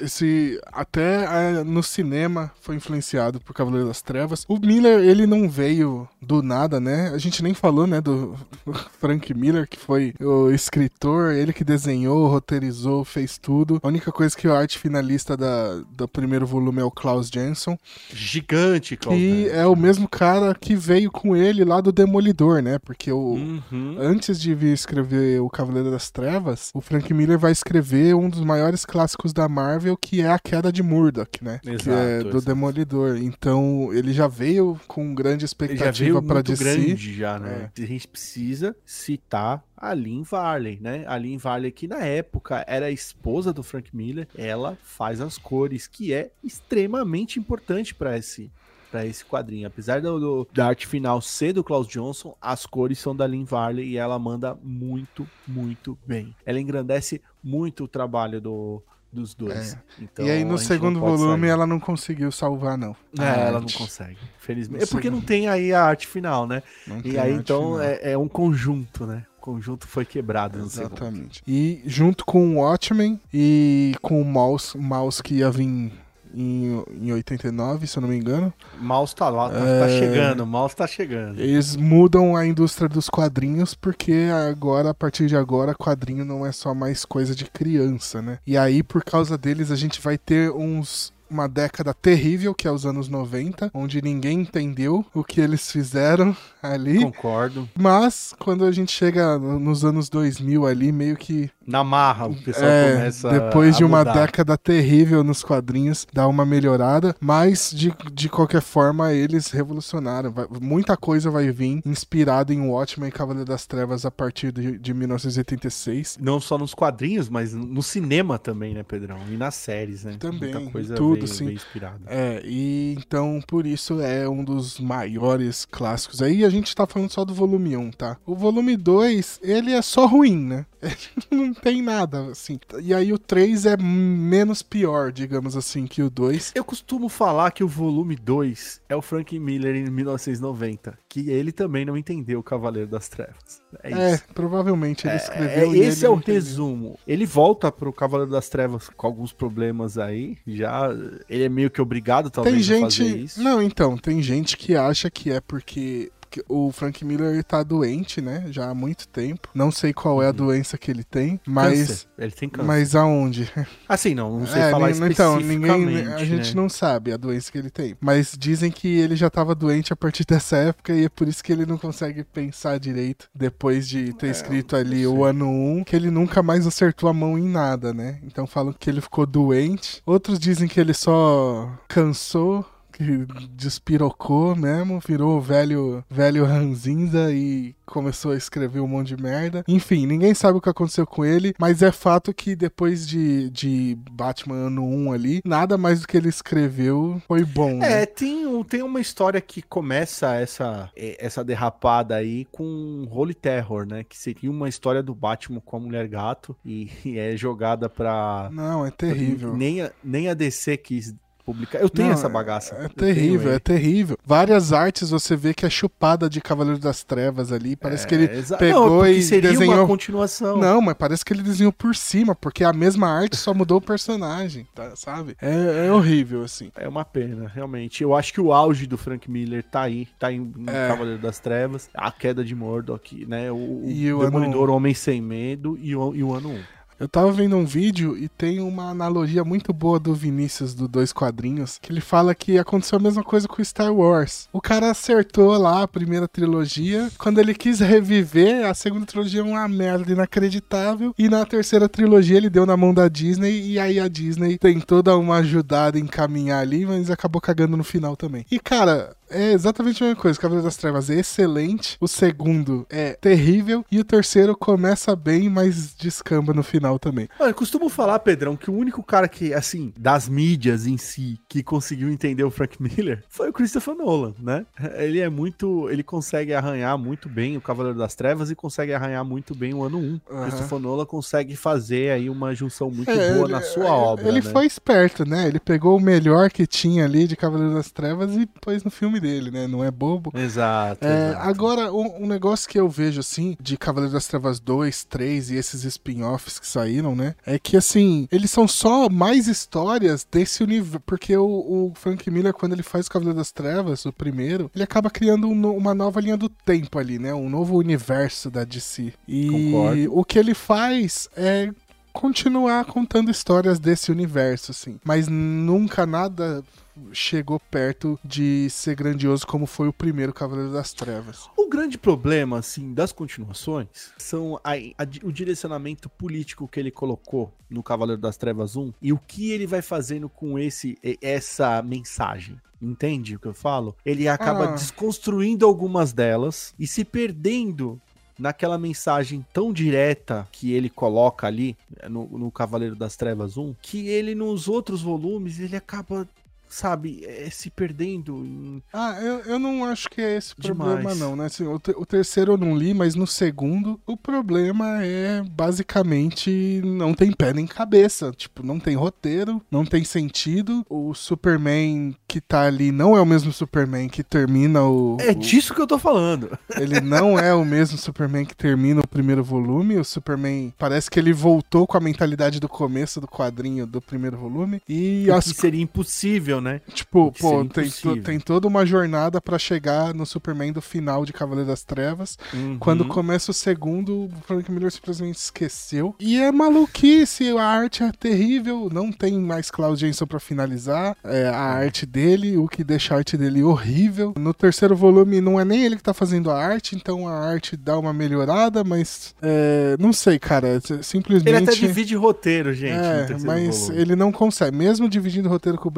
esse 0.00 0.60
até 0.72 1.24
é, 1.24 1.64
no 1.64 1.82
cinema 1.82 2.52
foi 2.60 2.76
influenciado 2.76 3.40
por 3.40 3.54
Cavaleiro 3.54 3.86
das 3.86 4.02
Trevas. 4.02 4.44
O 4.48 4.58
Miller, 4.58 5.00
ele 5.00 5.26
não 5.26 5.48
veio 5.48 6.08
do 6.20 6.42
nada, 6.42 6.80
né? 6.80 7.10
A 7.14 7.18
gente 7.18 7.42
nem 7.42 7.54
falou, 7.54 7.86
né, 7.86 8.00
do 8.00 8.36
Frank 8.98 9.32
Miller, 9.34 9.68
que 9.68 9.78
foi 9.78 10.14
o 10.20 10.50
escritor, 10.50 11.32
ele 11.32 11.52
que 11.52 11.64
desenhou, 11.64 12.28
roteirizou, 12.28 13.04
fez 13.04 13.38
tudo. 13.38 13.80
A 13.82 13.88
única 13.88 14.12
coisa 14.12 14.36
que 14.36 14.48
o 14.48 14.54
arte 14.54 14.78
finalista 14.78 15.36
da, 15.36 15.80
do 15.96 16.08
primeiro 16.08 16.46
volume 16.46 16.80
é 16.80 16.84
o 16.84 16.90
Klaus 16.90 17.28
Jensen. 17.28 17.78
Gigante, 18.12 18.96
Klaus. 18.96 19.18
Que 19.18 19.48
é 19.48 19.66
o 19.66 19.76
mesmo 19.76 20.08
cara 20.08 20.54
que 20.54 20.74
veio 20.74 21.10
com 21.10 21.36
ele 21.36 21.64
lá 21.64 21.80
do 21.80 21.92
Demolidor, 21.92 22.62
né? 22.62 22.78
Porque 22.78 23.10
o, 23.12 23.34
uhum. 23.34 23.96
antes 23.98 24.40
de 24.40 24.54
vir 24.54 24.72
escrever 24.72 25.40
o 25.40 25.48
Cavaleiro 25.48 25.90
das 25.90 26.10
Trevas, 26.10 26.70
o 26.74 26.80
Frank 26.80 27.12
Miller 27.12 27.38
vai 27.38 27.52
escrever 27.52 28.14
um 28.14 28.28
dos 28.28 28.40
maiores 28.40 28.84
clássicos 28.84 29.32
da 29.32 29.48
Marvel, 29.48 29.67
que 30.00 30.20
é 30.20 30.30
a 30.30 30.38
queda 30.38 30.72
de 30.72 30.82
Murdoch, 30.82 31.42
né? 31.42 31.60
Exato, 31.64 31.82
que 31.84 31.90
é 31.90 32.18
do 32.20 32.28
exato. 32.28 32.44
Demolidor. 32.46 33.16
Então, 33.16 33.90
ele 33.92 34.12
já 34.12 34.26
veio 34.26 34.80
com 34.86 35.14
grande 35.14 35.44
expectativa 35.44 36.22
para 36.22 36.42
DC. 36.42 36.62
grande 36.62 37.14
já, 37.14 37.38
né? 37.38 37.70
É. 37.76 37.82
A 37.82 37.86
gente 37.86 38.08
precisa 38.08 38.76
citar 38.84 39.62
a 39.76 39.92
Lynn 39.92 40.22
Varley, 40.22 40.78
né? 40.80 41.04
A 41.06 41.16
Lynn 41.16 41.38
Varley, 41.38 41.70
que 41.70 41.86
na 41.86 42.00
época 42.04 42.64
era 42.66 42.86
a 42.86 42.90
esposa 42.90 43.52
do 43.52 43.62
Frank 43.62 43.94
Miller, 43.94 44.26
ela 44.36 44.76
faz 44.82 45.20
as 45.20 45.38
cores, 45.38 45.86
que 45.86 46.12
é 46.12 46.30
extremamente 46.42 47.38
importante 47.38 47.94
para 47.94 48.16
esse 48.16 48.50
para 48.90 49.06
esse 49.06 49.24
quadrinho. 49.24 49.66
Apesar 49.66 50.00
do, 50.00 50.18
do, 50.18 50.48
da 50.52 50.66
arte 50.66 50.86
final 50.86 51.20
ser 51.20 51.52
do 51.52 51.62
Klaus 51.62 51.86
Johnson, 51.86 52.36
as 52.40 52.66
cores 52.66 52.98
são 52.98 53.14
da 53.14 53.26
Lynn 53.26 53.44
Varley 53.44 53.90
e 53.90 53.96
ela 53.96 54.18
manda 54.18 54.58
muito, 54.62 55.28
muito 55.46 55.98
bem. 56.06 56.34
Ela 56.44 56.60
engrandece 56.60 57.20
muito 57.42 57.84
o 57.84 57.88
trabalho 57.88 58.40
do, 58.40 58.82
dos 59.12 59.34
dois. 59.34 59.74
É. 59.74 59.78
Então, 60.02 60.26
e 60.26 60.30
aí 60.30 60.44
no 60.44 60.58
segundo 60.58 61.00
volume 61.00 61.42
sair. 61.42 61.50
ela 61.50 61.66
não 61.66 61.80
conseguiu 61.80 62.30
salvar, 62.30 62.76
não. 62.76 62.94
É, 63.18 63.48
ela 63.48 63.60
não 63.60 63.68
consegue. 63.68 64.18
Felizmente. 64.38 64.84
É 64.84 64.86
porque 64.86 65.10
não 65.10 65.20
tem 65.20 65.48
aí 65.48 65.72
a 65.72 65.82
arte 65.82 66.06
final, 66.06 66.46
né? 66.46 66.62
Não 66.86 67.00
e 67.04 67.18
aí 67.18 67.32
então 67.32 67.80
é, 67.80 68.12
é, 68.12 68.18
um 68.18 68.28
conjunto, 68.28 69.06
né? 69.06 69.24
conjunto 69.48 69.86
foi 69.86 70.04
quebrado. 70.04 70.58
Exatamente. 70.58 71.42
E 71.46 71.82
junto 71.86 72.24
com 72.26 72.56
o 72.56 72.60
Watchmen 72.60 73.18
e 73.32 73.94
com 74.02 74.20
o 74.20 74.24
Mouse, 74.24 74.76
Mouse 74.76 75.22
que 75.22 75.36
ia 75.36 75.50
vir 75.50 75.90
em, 76.34 76.82
em 77.00 77.12
89, 77.12 77.86
se 77.86 77.98
eu 77.98 78.02
não 78.02 78.08
me 78.08 78.16
engano. 78.16 78.52
Mouse 78.80 79.14
tá 79.14 79.28
lá, 79.28 79.50
tá 79.50 79.58
é... 79.58 79.80
tá 79.80 79.88
chegando, 79.88 80.46
Mouse 80.46 80.76
tá 80.76 80.86
chegando. 80.86 81.40
Eles 81.40 81.76
mudam 81.76 82.36
a 82.36 82.46
indústria 82.46 82.88
dos 82.88 83.08
quadrinhos 83.08 83.74
porque 83.74 84.28
agora, 84.50 84.90
a 84.90 84.94
partir 84.94 85.26
de 85.26 85.36
agora, 85.36 85.74
quadrinho 85.74 86.24
não 86.24 86.44
é 86.44 86.52
só 86.52 86.74
mais 86.74 87.04
coisa 87.04 87.34
de 87.34 87.44
criança, 87.44 88.22
né? 88.22 88.38
E 88.46 88.56
aí, 88.56 88.82
por 88.82 89.04
causa 89.04 89.36
deles, 89.36 89.70
a 89.70 89.76
gente 89.76 90.00
vai 90.00 90.16
ter 90.18 90.50
uns 90.50 91.12
uma 91.30 91.48
década 91.48 91.92
terrível, 91.92 92.54
que 92.54 92.66
é 92.66 92.72
os 92.72 92.86
anos 92.86 93.08
90, 93.08 93.70
onde 93.74 94.02
ninguém 94.02 94.40
entendeu 94.40 95.04
o 95.14 95.22
que 95.22 95.40
eles 95.40 95.70
fizeram. 95.70 96.36
ali. 96.62 97.00
Concordo. 97.02 97.68
Mas 97.78 98.34
quando 98.38 98.64
a 98.64 98.72
gente 98.72 98.92
chega 98.92 99.38
nos 99.38 99.84
anos 99.84 100.08
2000 100.08 100.66
ali, 100.66 100.92
meio 100.92 101.16
que 101.16 101.50
na 101.68 101.84
marra, 101.84 102.26
o 102.26 102.34
pessoal 102.34 102.66
é, 102.66 102.92
começa 102.94 103.28
Depois 103.28 103.76
de 103.76 103.84
uma 103.84 103.98
mudar. 103.98 104.14
década 104.14 104.56
terrível 104.56 105.22
nos 105.22 105.42
quadrinhos, 105.42 106.06
dá 106.10 106.26
uma 106.26 106.46
melhorada, 106.46 107.14
mas 107.20 107.70
de, 107.74 107.92
de 108.10 108.30
qualquer 108.30 108.62
forma 108.62 109.12
eles 109.12 109.50
revolucionaram. 109.50 110.32
Vai, 110.32 110.46
muita 110.62 110.96
coisa 110.96 111.30
vai 111.30 111.50
vir 111.50 111.82
inspirada 111.84 112.54
em 112.54 112.60
Watchmen 112.62 113.10
e 113.10 113.12
Cavaleiro 113.12 113.46
das 113.46 113.66
Trevas 113.66 114.06
a 114.06 114.10
partir 114.10 114.50
de, 114.50 114.78
de 114.78 114.94
1986. 114.94 116.16
Não 116.18 116.40
só 116.40 116.56
nos 116.56 116.72
quadrinhos, 116.72 117.28
mas 117.28 117.52
no 117.52 117.82
cinema 117.82 118.38
também, 118.38 118.72
né, 118.72 118.82
Pedrão? 118.82 119.18
E 119.30 119.36
nas 119.36 119.54
séries, 119.54 120.04
né? 120.04 120.16
Também, 120.18 120.54
Muita 120.54 120.70
coisa 120.70 120.94
tudo, 120.94 121.16
veio, 121.16 121.28
sim. 121.28 121.44
veio 121.46 121.56
inspirada. 121.56 122.00
É, 122.06 122.40
e 122.46 122.96
então 122.98 123.42
por 123.46 123.66
isso 123.66 124.00
é 124.00 124.26
um 124.26 124.42
dos 124.42 124.80
maiores 124.80 125.66
clássicos. 125.66 126.22
Aí 126.22 126.42
a 126.48 126.50
gente 126.50 126.74
tá 126.74 126.86
falando 126.86 127.10
só 127.10 127.24
do 127.24 127.34
volume 127.34 127.76
1, 127.76 127.90
tá? 127.92 128.16
O 128.26 128.34
volume 128.34 128.76
2, 128.76 129.40
ele 129.42 129.72
é 129.72 129.82
só 129.82 130.06
ruim, 130.06 130.36
né? 130.36 130.66
Não 131.30 131.52
tem 131.52 131.82
nada, 131.82 132.26
assim. 132.30 132.58
E 132.80 132.94
aí 132.94 133.12
o 133.12 133.18
3 133.18 133.66
é 133.66 133.76
menos 133.76 134.62
pior, 134.62 135.10
digamos 135.12 135.56
assim, 135.56 135.86
que 135.86 136.02
o 136.02 136.08
2. 136.10 136.52
Eu 136.54 136.64
costumo 136.64 137.08
falar 137.08 137.50
que 137.50 137.64
o 137.64 137.68
volume 137.68 138.14
2 138.16 138.80
é 138.88 138.94
o 138.96 139.02
Frank 139.02 139.38
Miller 139.38 139.74
em 139.74 139.90
1990, 139.90 140.98
que 141.08 141.30
ele 141.30 141.50
também 141.52 141.84
não 141.84 141.96
entendeu 141.96 142.38
o 142.40 142.42
Cavaleiro 142.42 142.88
das 142.88 143.08
Trevas. 143.08 143.60
É 143.82 143.92
É, 143.92 144.14
isso. 144.14 144.24
provavelmente 144.34 145.06
ele 145.06 145.14
É, 145.14 145.16
escreveu. 145.16 145.72
é, 145.74 145.76
esse 145.78 146.04
é 146.06 146.08
o 146.08 146.14
entendeu. 146.16 146.34
resumo. 146.34 146.98
Ele 147.06 147.26
volta 147.26 147.70
pro 147.72 147.92
Cavaleiro 147.92 148.30
das 148.30 148.48
Trevas 148.48 148.88
com 148.88 149.06
alguns 149.06 149.32
problemas 149.32 149.98
aí. 149.98 150.38
Já 150.46 150.88
ele 151.28 151.44
é 151.44 151.48
meio 151.48 151.70
que 151.70 151.82
obrigado, 151.82 152.30
talvez, 152.30 152.66
Tem 152.66 152.78
a 152.78 152.80
fazer 152.82 153.04
gente. 153.04 153.24
isso. 153.24 153.42
Não, 153.42 153.60
então, 153.60 153.96
tem 153.98 154.22
gente 154.22 154.56
que 154.56 154.74
acha 154.76 155.10
que 155.10 155.30
é 155.30 155.40
porque. 155.40 156.10
Porque 156.28 156.44
O 156.48 156.70
Frank 156.72 157.04
Miller 157.04 157.32
ele 157.32 157.42
tá 157.42 157.62
doente, 157.62 158.20
né? 158.20 158.44
Já 158.50 158.68
há 158.70 158.74
muito 158.74 159.08
tempo. 159.08 159.48
Não 159.54 159.70
sei 159.70 159.92
qual 159.92 160.22
é 160.22 160.28
a 160.28 160.32
doença 160.32 160.76
que 160.78 160.90
ele 160.90 161.02
tem, 161.04 161.40
mas. 161.46 161.72
Uhum. 161.80 161.86
Câncer. 161.86 162.08
Ele 162.18 162.32
tem 162.32 162.48
câncer. 162.48 162.66
Mas 162.66 162.94
aonde? 162.94 163.50
Assim, 163.88 164.14
não, 164.14 164.40
não 164.40 164.46
sei 164.46 164.60
É, 164.62 164.70
falar 164.70 164.90
ni- 164.90 165.08
então, 165.12 165.40
ninguém. 165.40 166.06
A 166.12 166.24
gente 166.24 166.54
né? 166.54 166.60
não 166.60 166.68
sabe 166.68 167.12
a 167.12 167.16
doença 167.16 167.50
que 167.50 167.58
ele 167.58 167.70
tem. 167.70 167.96
Mas 168.00 168.34
dizem 168.38 168.70
que 168.70 168.88
ele 168.88 169.16
já 169.16 169.30
tava 169.30 169.54
doente 169.54 169.92
a 169.92 169.96
partir 169.96 170.24
dessa 170.28 170.56
época 170.56 170.92
e 170.92 171.04
é 171.04 171.08
por 171.08 171.26
isso 171.28 171.42
que 171.42 171.52
ele 171.52 171.64
não 171.66 171.78
consegue 171.78 172.24
pensar 172.24 172.78
direito 172.78 173.28
depois 173.34 173.88
de 173.88 174.12
ter 174.14 174.26
É, 174.28 174.30
escrito 174.30 174.76
ali 174.76 175.06
o 175.06 175.24
ano 175.24 175.48
1, 175.48 175.84
que 175.84 175.96
ele 175.96 176.10
nunca 176.10 176.42
mais 176.42 176.66
acertou 176.66 177.08
a 177.08 177.12
mão 177.14 177.38
em 177.38 177.48
nada, 177.48 177.94
né? 177.94 178.18
Então 178.22 178.46
falam 178.46 178.72
que 178.72 178.90
ele 178.90 179.00
ficou 179.00 179.24
doente. 179.26 180.02
Outros 180.04 180.38
dizem 180.38 180.68
que 180.68 180.78
ele 180.80 180.92
só 180.94 181.70
cansou. 181.88 182.64
Que 182.98 183.26
despirocou 183.54 184.56
mesmo, 184.56 184.98
virou 185.06 185.38
o 185.38 185.40
velho, 185.40 186.04
velho 186.10 186.44
ranzinza 186.44 187.32
e 187.32 187.74
começou 187.86 188.32
a 188.32 188.36
escrever 188.36 188.80
um 188.80 188.88
monte 188.88 189.14
de 189.14 189.22
merda. 189.22 189.64
Enfim, 189.68 190.04
ninguém 190.04 190.34
sabe 190.34 190.58
o 190.58 190.60
que 190.60 190.68
aconteceu 190.68 191.06
com 191.06 191.24
ele, 191.24 191.54
mas 191.58 191.80
é 191.80 191.92
fato 191.92 192.34
que 192.34 192.56
depois 192.56 193.06
de, 193.06 193.48
de 193.50 193.96
Batman 194.10 194.66
ano 194.66 194.84
1 194.84 195.12
ali, 195.12 195.40
nada 195.44 195.78
mais 195.78 196.00
do 196.00 196.08
que 196.08 196.16
ele 196.16 196.28
escreveu 196.28 197.22
foi 197.28 197.44
bom. 197.44 197.82
É, 197.82 198.00
né? 198.00 198.06
tem, 198.06 198.46
um- 198.46 198.64
tem 198.64 198.82
uma 198.82 199.00
história 199.00 199.40
que 199.40 199.62
começa 199.62 200.34
essa, 200.34 200.90
essa 200.96 201.44
derrapada 201.44 202.16
aí 202.16 202.46
com 202.50 203.06
Holy 203.10 203.34
Terror, 203.34 203.86
né? 203.86 204.04
Que 204.04 204.18
seria 204.18 204.50
uma 204.50 204.68
história 204.68 205.02
do 205.02 205.14
Batman 205.14 205.60
com 205.64 205.76
a 205.76 205.80
Mulher 205.80 206.08
Gato 206.08 206.56
e, 206.64 206.90
e 207.04 207.18
é 207.18 207.36
jogada 207.36 207.88
pra. 207.88 208.48
Não, 208.52 208.84
é 208.84 208.90
terrível. 208.90 209.56
Nem 209.56 209.82
a, 209.82 209.92
nem 210.02 210.28
a 210.28 210.34
DC 210.34 210.76
quis 210.78 211.14
publicar. 211.48 211.78
Eu 211.78 211.88
tenho 211.88 212.08
Não, 212.08 212.14
essa 212.14 212.28
bagaça. 212.28 212.74
É 212.74 212.84
Eu 212.84 212.88
terrível, 212.90 213.40
tenho 213.44 213.54
é 213.54 213.58
terrível. 213.58 214.18
Várias 214.24 214.70
artes 214.72 215.08
você 215.08 215.34
vê 215.34 215.54
que 215.54 215.64
é 215.64 215.70
chupada 215.70 216.28
de 216.28 216.40
Cavaleiro 216.42 216.78
das 216.78 217.02
Trevas 217.02 217.50
ali. 217.50 217.74
Parece 217.74 218.06
que 218.06 218.14
É, 218.14 218.18
ele 218.18 218.36
exa- 218.38 218.56
pegou 218.58 218.98
não, 219.02 219.06
e 219.06 219.22
seria 219.22 219.50
uma 219.52 219.58
desenhou. 219.60 219.86
continuação. 219.86 220.58
Não, 220.58 220.82
mas 220.82 220.94
parece 220.94 221.24
que 221.24 221.32
ele 221.32 221.42
desenhou 221.42 221.72
por 221.72 221.96
cima, 221.96 222.34
porque 222.34 222.64
a 222.64 222.72
mesma 222.72 223.08
arte 223.08 223.36
só 223.36 223.54
mudou 223.54 223.78
o 223.78 223.80
personagem, 223.80 224.66
tá, 224.74 224.94
sabe? 224.94 225.36
É, 225.40 225.86
é 225.86 225.92
horrível, 225.92 226.42
assim. 226.42 226.70
É 226.76 226.86
uma 226.86 227.04
pena, 227.04 227.50
realmente. 227.54 228.02
Eu 228.02 228.14
acho 228.14 228.32
que 228.32 228.40
o 228.40 228.52
auge 228.52 228.86
do 228.86 228.98
Frank 228.98 229.30
Miller 229.30 229.62
tá 229.64 229.80
aí, 229.82 230.06
tá 230.18 230.30
em, 230.30 230.52
em 230.56 230.64
É. 230.68 230.88
Cavaleiro 230.88 231.20
das 231.20 231.38
Trevas, 231.40 231.88
a 231.94 232.12
queda 232.12 232.44
de 232.44 232.54
Murdoch, 232.54 233.24
né? 233.26 233.50
O, 233.50 233.82
E 233.86 234.12
o 234.12 234.18
o 234.18 234.24
Demolidor 234.24 234.64
ano- 234.64 234.74
Homem 234.76 234.92
Sem 234.94 235.22
Medo 235.22 235.78
e 235.80 235.96
o, 235.96 236.14
e 236.14 236.22
o 236.22 236.34
ano 236.34 236.50
1. 236.50 236.58
Eu 237.00 237.06
tava 237.06 237.30
vendo 237.30 237.56
um 237.56 237.64
vídeo 237.64 238.18
e 238.18 238.28
tem 238.28 238.60
uma 238.60 238.90
analogia 238.90 239.44
muito 239.44 239.72
boa 239.72 240.00
do 240.00 240.12
Vinícius 240.14 240.74
do 240.74 240.88
Dois 240.88 241.12
Quadrinhos, 241.12 241.78
que 241.80 241.92
ele 241.92 242.00
fala 242.00 242.34
que 242.34 242.58
aconteceu 242.58 242.98
a 242.98 243.02
mesma 243.02 243.22
coisa 243.22 243.46
com 243.46 243.62
Star 243.62 243.94
Wars. 243.94 244.48
O 244.52 244.60
cara 244.60 244.90
acertou 244.90 245.56
lá 245.56 245.82
a 245.82 245.88
primeira 245.88 246.26
trilogia, 246.26 247.08
quando 247.16 247.38
ele 247.38 247.54
quis 247.54 247.78
reviver, 247.78 248.66
a 248.66 248.74
segunda 248.74 249.06
trilogia 249.06 249.40
é 249.40 249.44
uma 249.44 249.68
merda 249.68 250.10
inacreditável, 250.10 251.14
e 251.16 251.28
na 251.28 251.46
terceira 251.46 251.88
trilogia 251.88 252.36
ele 252.36 252.50
deu 252.50 252.66
na 252.66 252.76
mão 252.76 252.92
da 252.92 253.06
Disney, 253.06 253.60
e 253.70 253.78
aí 253.78 254.00
a 254.00 254.08
Disney 254.08 254.58
tentou 254.58 255.00
dar 255.00 255.16
uma 255.16 255.36
ajudada 255.36 256.00
em 256.00 256.06
caminhar 256.06 256.60
ali, 256.60 256.84
mas 256.84 257.10
acabou 257.10 257.40
cagando 257.40 257.76
no 257.76 257.84
final 257.84 258.16
também. 258.16 258.44
E 258.50 258.58
cara, 258.58 259.14
é 259.30 259.52
exatamente 259.52 260.02
a 260.02 260.06
mesma 260.06 260.20
coisa. 260.20 260.38
Cavaleiro 260.38 260.64
das 260.64 260.76
Trevas 260.76 261.10
é 261.10 261.14
excelente. 261.20 261.96
O 262.00 262.08
segundo 262.08 262.86
é 262.90 263.12
terrível. 263.14 263.84
E 263.90 263.98
o 263.98 264.04
terceiro 264.04 264.56
começa 264.56 265.14
bem, 265.16 265.48
mas 265.48 265.94
descamba 265.94 266.52
no 266.52 266.62
final 266.62 266.98
também. 266.98 267.28
Eu 267.40 267.54
costumo 267.54 267.88
falar, 267.88 268.18
Pedrão, 268.20 268.56
que 268.56 268.70
o 268.70 268.74
único 268.74 269.02
cara 269.02 269.28
que, 269.28 269.52
assim, 269.54 269.92
das 269.98 270.28
mídias 270.28 270.86
em 270.86 270.96
si, 270.96 271.38
que 271.48 271.62
conseguiu 271.62 272.10
entender 272.10 272.44
o 272.44 272.50
Frank 272.50 272.76
Miller 272.82 273.22
foi 273.28 273.48
o 273.50 273.52
Christopher 273.52 273.94
Nolan, 273.94 274.34
né? 274.38 274.64
Ele 274.96 275.20
é 275.20 275.28
muito. 275.28 275.88
Ele 275.90 276.02
consegue 276.02 276.52
arranhar 276.54 276.96
muito 276.98 277.28
bem 277.28 277.56
o 277.56 277.60
Cavaleiro 277.60 277.98
das 277.98 278.14
Trevas 278.14 278.50
e 278.50 278.54
consegue 278.54 278.92
arranhar 278.92 279.24
muito 279.24 279.54
bem 279.54 279.74
o 279.74 279.82
ano 279.82 279.98
1. 279.98 280.20
Aham. 280.30 280.42
Christopher 280.48 280.78
Nolan 280.78 281.04
consegue 281.06 281.56
fazer 281.56 282.10
aí 282.12 282.28
uma 282.30 282.54
junção 282.54 282.90
muito 282.90 283.10
É, 283.10 283.32
boa 283.34 283.44
ele- 283.46 283.52
na 283.52 283.60
sua 283.62 283.90
obra. 283.92 284.28
Ele 284.28 284.40
né? 284.40 284.50
foi 284.52 284.66
esperto, 284.66 285.24
né? 285.28 285.46
Ele 285.48 285.58
pegou 285.60 285.96
o 285.96 286.00
melhor 286.00 286.50
que 286.50 286.66
tinha 286.66 287.04
ali 287.04 287.26
de 287.26 287.36
Cavaleiro 287.36 287.74
das 287.74 287.90
Trevas 287.90 288.36
e 288.36 288.46
pôs 288.46 288.84
no 288.84 288.90
filme 288.90 289.17
dele, 289.20 289.50
né? 289.50 289.66
Não 289.66 289.84
é 289.84 289.90
bobo. 289.90 290.32
Exato. 290.34 291.04
É, 291.04 291.30
exato. 291.30 291.48
agora, 291.48 291.92
um, 291.92 292.24
um 292.24 292.26
negócio 292.26 292.68
que 292.68 292.78
eu 292.78 292.88
vejo, 292.88 293.20
assim, 293.20 293.56
de 293.60 293.76
Cavaleiro 293.76 294.12
das 294.12 294.26
Trevas 294.26 294.58
2, 294.60 295.04
3 295.04 295.50
e 295.50 295.56
esses 295.56 295.84
spin-offs 295.84 296.58
que 296.58 296.66
saíram, 296.66 297.14
né? 297.14 297.34
É 297.46 297.58
que, 297.58 297.76
assim, 297.76 298.28
eles 298.32 298.50
são 298.50 298.66
só 298.66 299.08
mais 299.08 299.46
histórias 299.46 300.26
desse 300.30 300.62
universo. 300.62 301.00
Porque 301.06 301.36
o, 301.36 301.46
o 301.46 301.92
Frank 301.94 302.30
Miller, 302.30 302.52
quando 302.52 302.72
ele 302.72 302.82
faz 302.82 303.06
o 303.06 303.10
Cavaleiro 303.10 303.38
das 303.38 303.52
Trevas, 303.52 304.04
o 304.04 304.12
primeiro, 304.12 304.70
ele 304.74 304.84
acaba 304.84 305.10
criando 305.10 305.48
um 305.48 305.58
uma 305.76 305.94
nova 305.94 306.20
linha 306.20 306.36
do 306.36 306.48
tempo 306.48 306.98
ali, 306.98 307.18
né? 307.18 307.34
Um 307.34 307.48
novo 307.48 307.76
universo 307.76 308.50
da 308.50 308.64
DC. 308.64 309.12
E 309.26 309.50
Concordo. 309.50 310.18
o 310.18 310.24
que 310.24 310.38
ele 310.38 310.54
faz 310.54 311.28
é 311.36 311.70
continuar 312.12 312.84
contando 312.84 313.30
histórias 313.30 313.78
desse 313.78 314.10
universo, 314.10 314.72
assim. 314.72 314.98
Mas 315.04 315.28
nunca 315.28 316.06
nada 316.06 316.64
chegou 317.12 317.58
perto 317.60 318.18
de 318.24 318.68
ser 318.70 318.94
grandioso 318.94 319.46
como 319.46 319.66
foi 319.66 319.88
o 319.88 319.92
primeiro 319.92 320.32
Cavaleiro 320.32 320.72
das 320.72 320.92
Trevas. 320.92 321.48
O 321.56 321.68
grande 321.68 321.98
problema, 321.98 322.58
assim, 322.58 322.92
das 322.94 323.12
continuações 323.12 323.88
são 324.18 324.56
a- 324.64 324.72
a 324.74 325.04
o 325.22 325.32
direcionamento 325.32 326.08
político 326.08 326.66
que 326.68 326.78
ele 326.80 326.90
colocou 326.90 327.52
no 327.68 327.82
Cavaleiro 327.82 328.20
das 328.20 328.36
Trevas 328.36 328.76
1 328.76 328.92
e 329.02 329.12
o 329.12 329.18
que 329.18 329.50
ele 329.50 329.66
vai 329.66 329.82
fazendo 329.82 330.28
com 330.28 330.58
esse 330.58 330.96
essa 331.20 331.82
mensagem. 331.82 332.60
Entende 332.80 333.34
o 333.36 333.40
que 333.40 333.46
eu 333.48 333.54
falo? 333.54 333.96
Ele 334.04 334.28
acaba 334.28 334.64
Ah. 334.64 334.72
desconstruindo 334.72 335.66
algumas 335.66 336.12
delas 336.12 336.72
e 336.78 336.86
se 336.86 337.04
perdendo 337.04 338.00
naquela 338.38 338.78
mensagem 338.78 339.44
tão 339.52 339.72
direta 339.72 340.46
que 340.52 340.72
ele 340.72 340.88
coloca 340.88 341.44
ali 341.48 341.76
eh, 341.96 342.08
no, 342.08 342.26
no 342.38 342.52
Cavaleiro 342.52 342.94
das 342.94 343.16
Trevas 343.16 343.56
1, 343.56 343.74
que 343.82 344.06
ele 344.08 344.32
nos 344.32 344.68
outros 344.68 345.02
volumes 345.02 345.58
ele 345.58 345.74
acaba, 345.74 346.26
sabe, 346.68 347.24
eh, 347.24 347.48
se 347.50 347.70
perdendo 347.70 348.44
em 348.44 348.82
Ah, 348.92 349.18
eu, 349.20 349.40
eu 349.40 349.58
não 349.58 349.84
acho 349.84 350.08
que 350.10 350.20
é 350.20 350.36
esse 350.36 350.52
o 350.52 350.60
Demais. 350.60 350.90
problema, 350.92 351.14
não, 351.14 351.36
né? 351.36 351.46
Assim, 351.46 351.66
o, 351.66 351.78
te- 351.78 351.94
o 351.96 352.04
terceiro 352.06 352.52
eu 352.52 352.56
não 352.58 352.76
li, 352.76 352.92
mas 352.94 353.14
no 353.14 353.26
segundo, 353.26 354.00
o 354.06 354.16
problema 354.16 355.02
é 355.02 355.42
basicamente 355.42 356.80
não 356.84 357.14
tem 357.14 357.32
pé 357.32 357.52
nem 357.52 357.66
cabeça. 357.66 358.32
Tipo, 358.36 358.62
não 358.64 358.78
tem 358.78 358.94
roteiro, 358.96 359.62
não 359.70 359.84
tem 359.84 360.04
sentido. 360.04 360.84
O 360.88 361.14
Superman 361.14 362.14
que 362.26 362.40
tá 362.40 362.62
ali 362.62 362.92
não 362.92 363.16
é 363.16 363.20
o 363.20 363.26
mesmo 363.26 363.52
Superman 363.52 364.08
que 364.08 364.22
termina 364.22 364.82
o. 364.84 365.16
É 365.20 365.30
o- 365.30 365.34
disso 365.34 365.74
que 365.74 365.80
eu 365.80 365.86
tô 365.86 365.98
falando. 365.98 366.56
Ele 366.78 367.00
não 367.00 367.38
é 367.38 367.54
o 367.54 367.64
mesmo 367.64 367.96
Superman 367.98 368.44
que 368.44 368.56
termina 368.56 369.00
o 369.00 369.08
primeiro 369.08 369.42
volume. 369.42 369.96
O 369.96 370.04
Superman 370.04 370.72
parece 370.78 371.10
que 371.10 371.18
ele 371.18 371.32
voltou 371.32 371.86
com 371.86 371.96
a 371.96 372.00
mentalidade 372.00 372.60
do 372.60 372.68
começo 372.68 373.20
do 373.20 373.26
quadrinho 373.28 373.86
do 373.86 374.00
primeiro 374.00 374.36
volume. 374.36 374.80
E 374.88 375.30
as 375.30 375.50
que 375.52 375.58
seria 375.60 375.82
impossível, 375.82 376.57
né? 376.60 376.80
Tipo, 376.92 377.32
pô, 377.32 377.64
tem, 377.64 377.90
tem 378.20 378.40
toda 378.40 378.66
uma 378.66 378.84
jornada 378.84 379.40
pra 379.40 379.58
chegar 379.58 380.14
no 380.14 380.26
Superman 380.26 380.72
do 380.72 380.80
final 380.80 381.24
de 381.24 381.32
Cavaleiro 381.32 381.68
das 381.68 381.82
Trevas. 381.82 382.38
Uhum. 382.52 382.78
Quando 382.78 383.04
começa 383.04 383.50
o 383.50 383.54
segundo, 383.54 384.24
o 384.24 384.30
Frank 384.46 384.70
Miller 384.70 384.90
simplesmente 384.90 385.36
esqueceu. 385.36 386.14
E 386.18 386.38
é 386.38 386.50
maluquice, 386.50 387.50
a 387.56 387.64
arte 387.64 388.02
é 388.02 388.10
terrível, 388.12 388.88
não 388.92 389.12
tem 389.12 389.38
mais 389.38 389.70
Claudio 389.70 390.06
Jensen 390.06 390.26
pra 390.26 390.40
finalizar 390.40 391.16
é, 391.24 391.48
a 391.48 391.60
arte 391.60 392.06
dele, 392.06 392.56
o 392.56 392.68
que 392.68 392.84
deixa 392.84 393.14
a 393.14 393.18
arte 393.18 393.36
dele 393.36 393.62
horrível. 393.62 394.34
No 394.38 394.54
terceiro 394.54 394.96
volume 394.96 395.40
não 395.40 395.58
é 395.60 395.64
nem 395.64 395.84
ele 395.84 395.96
que 395.96 396.02
tá 396.02 396.14
fazendo 396.14 396.50
a 396.50 396.58
arte, 396.58 396.96
então 396.96 397.26
a 397.26 397.32
arte 397.32 397.76
dá 397.76 397.98
uma 397.98 398.12
melhorada, 398.12 398.84
mas 398.84 399.34
é, 399.42 399.96
não 399.98 400.12
sei, 400.12 400.38
cara, 400.38 400.80
simplesmente... 401.02 401.48
Ele 401.48 401.64
até 401.64 401.74
divide 401.74 402.14
roteiro, 402.14 402.72
gente. 402.72 402.92
É, 402.92 403.36
mas 403.44 403.80
volume. 403.80 404.00
ele 404.00 404.16
não 404.16 404.32
consegue, 404.32 404.76
mesmo 404.76 405.08
dividindo 405.08 405.48
o 405.48 405.52
roteiro 405.52 405.78
com 405.78 405.88
o 405.88 405.92